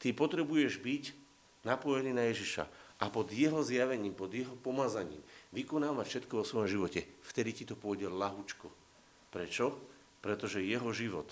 Ty 0.02 0.10
potrebuješ 0.18 0.82
byť 0.82 1.04
napojený 1.62 2.10
na 2.10 2.26
Ježiša 2.26 2.66
a 2.98 3.06
pod 3.06 3.30
jeho 3.30 3.62
zjavením, 3.62 4.18
pod 4.18 4.34
jeho 4.34 4.58
pomazaním 4.58 5.22
vykonávať 5.54 6.06
všetko 6.06 6.42
vo 6.42 6.44
svojom 6.44 6.68
živote. 6.68 7.06
Vtedy 7.22 7.50
ti 7.54 7.64
to 7.64 7.78
pôjde 7.78 8.10
lahúčko. 8.10 8.68
Prečo? 9.30 9.78
Pretože 10.18 10.66
jeho 10.66 10.90
život 10.90 11.30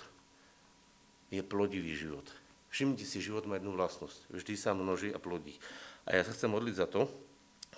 je 1.34 1.42
plodivý 1.42 1.98
život. 1.98 2.24
Všimnite 2.70 3.02
si, 3.02 3.18
život 3.18 3.42
má 3.50 3.58
jednu 3.58 3.74
vlastnosť. 3.74 4.30
Vždy 4.30 4.54
sa 4.54 4.70
množí 4.78 5.10
a 5.10 5.18
plodí. 5.18 5.58
A 6.06 6.14
ja 6.14 6.22
sa 6.22 6.30
chcem 6.30 6.46
modliť 6.46 6.74
za 6.78 6.86
to, 6.86 7.10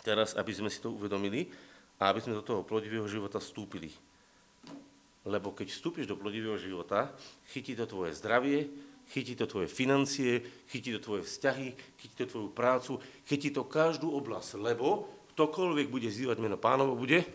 teraz, 0.05 0.37
aby 0.37 0.53
sme 0.53 0.69
si 0.69 0.85
to 0.85 0.93
uvedomili, 0.93 1.49
a 1.99 2.09
aby 2.09 2.23
sme 2.23 2.39
do 2.39 2.47
toho 2.47 2.63
plodivého 2.63 3.05
života 3.11 3.43
vstúpili. 3.43 3.91
Lebo 5.27 5.51
keď 5.51 5.75
vstúpiš 5.75 6.07
do 6.07 6.15
plodivého 6.15 6.57
života, 6.57 7.11
chytí 7.51 7.75
to 7.75 7.85
tvoje 7.85 8.15
zdravie, 8.15 8.71
chytí 9.11 9.35
to 9.35 9.51
tvoje 9.51 9.67
financie, 9.67 10.41
chytí 10.71 10.95
to 10.95 11.01
tvoje 11.03 11.27
vzťahy, 11.27 11.75
chytí 11.99 12.15
to 12.15 12.27
tvoju 12.31 12.49
prácu, 12.55 12.93
chytí 13.27 13.51
to 13.51 13.67
každú 13.67 14.15
oblasť, 14.15 14.63
lebo 14.63 15.11
ktokoľvek 15.35 15.87
bude 15.91 16.09
zývať 16.11 16.39
meno 16.39 16.59
pánovo, 16.59 16.95
bude? 16.99 17.27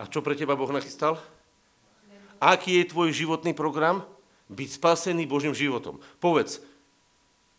A 0.00 0.08
čo 0.08 0.24
pre 0.24 0.32
teba 0.32 0.56
Boh 0.56 0.70
nachystal? 0.72 1.20
Aký 2.40 2.80
je 2.80 2.88
tvoj 2.88 3.12
životný 3.12 3.52
program? 3.52 4.00
Byť 4.48 4.80
spasený 4.80 5.28
Božím 5.28 5.52
životom. 5.52 6.00
Povedz, 6.18 6.64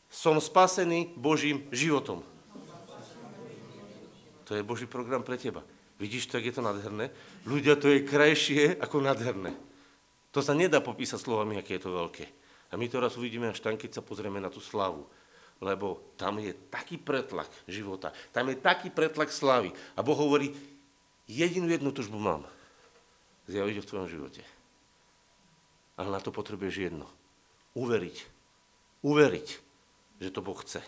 som 0.09 0.41
spasený 0.41 1.13
Božím 1.15 1.63
životom. 1.69 2.25
To 4.51 4.59
je 4.59 4.67
Boží 4.67 4.83
program 4.83 5.23
pre 5.23 5.39
teba. 5.39 5.63
Vidíš, 5.95 6.27
tak 6.27 6.43
je 6.43 6.51
to 6.51 6.59
nádherné? 6.59 7.07
Ľudia, 7.47 7.79
to 7.79 7.87
je 7.87 8.03
krajšie 8.03 8.75
ako 8.83 8.99
nádherné. 8.99 9.55
To 10.35 10.43
sa 10.43 10.51
nedá 10.51 10.83
popísať 10.83 11.23
slovami, 11.23 11.55
aké 11.55 11.79
je 11.79 11.87
to 11.87 11.95
veľké. 11.95 12.27
A 12.67 12.75
my 12.75 12.83
to 12.91 12.99
raz 12.99 13.15
uvidíme 13.15 13.47
až 13.47 13.63
tam, 13.63 13.79
keď 13.79 13.95
sa 13.95 14.03
pozrieme 14.03 14.43
na 14.43 14.51
tú 14.51 14.59
slavu. 14.59 15.07
Lebo 15.63 16.03
tam 16.19 16.43
je 16.43 16.51
taký 16.67 16.99
pretlak 16.99 17.47
života. 17.63 18.11
Tam 18.35 18.51
je 18.51 18.59
taký 18.59 18.91
pretlak 18.91 19.31
slavy. 19.31 19.71
A 19.95 20.03
Boh 20.03 20.19
hovorí, 20.19 20.51
jedinú 21.31 21.71
jednu 21.71 21.95
tužbu 21.95 22.19
mám. 22.19 22.43
Zjaviť 23.47 23.79
v 23.79 23.87
tvojom 23.87 24.07
živote. 24.11 24.43
Ale 25.95 26.11
na 26.11 26.19
to 26.19 26.35
potrebuješ 26.35 26.91
jedno. 26.91 27.07
Uveriť. 27.71 28.17
Uveriť, 28.99 29.47
že 30.19 30.27
to 30.27 30.43
Boh 30.43 30.59
chce 30.59 30.83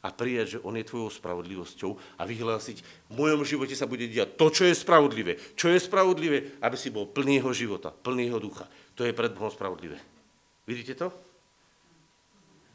a 0.00 0.08
prijať, 0.08 0.56
že 0.56 0.62
On 0.64 0.72
je 0.72 0.84
tvojou 0.84 1.12
spravodlivosťou 1.12 1.90
a 2.16 2.22
vyhlásiť, 2.24 2.80
v 3.12 3.14
mojom 3.20 3.44
živote 3.44 3.76
sa 3.76 3.84
bude 3.84 4.08
diať 4.08 4.32
to, 4.40 4.48
čo 4.48 4.64
je 4.64 4.72
spravodlivé. 4.72 5.36
Čo 5.58 5.68
je 5.68 5.76
spravodlivé, 5.76 6.56
aby 6.64 6.76
si 6.76 6.88
bol 6.88 7.04
plný 7.04 7.44
jeho 7.44 7.52
života, 7.52 7.92
plný 7.92 8.32
jeho 8.32 8.40
ducha. 8.40 8.64
To 8.96 9.04
je 9.04 9.12
pred 9.12 9.32
Bohom 9.36 9.52
spravodlivé. 9.52 10.00
Vidíte 10.64 10.96
to? 10.96 11.12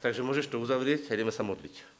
Takže 0.06 0.22
môžeš 0.22 0.54
to 0.54 0.62
uzavrieť 0.62 1.10
a 1.10 1.18
ideme 1.18 1.34
sa 1.34 1.42
modliť. 1.42 1.95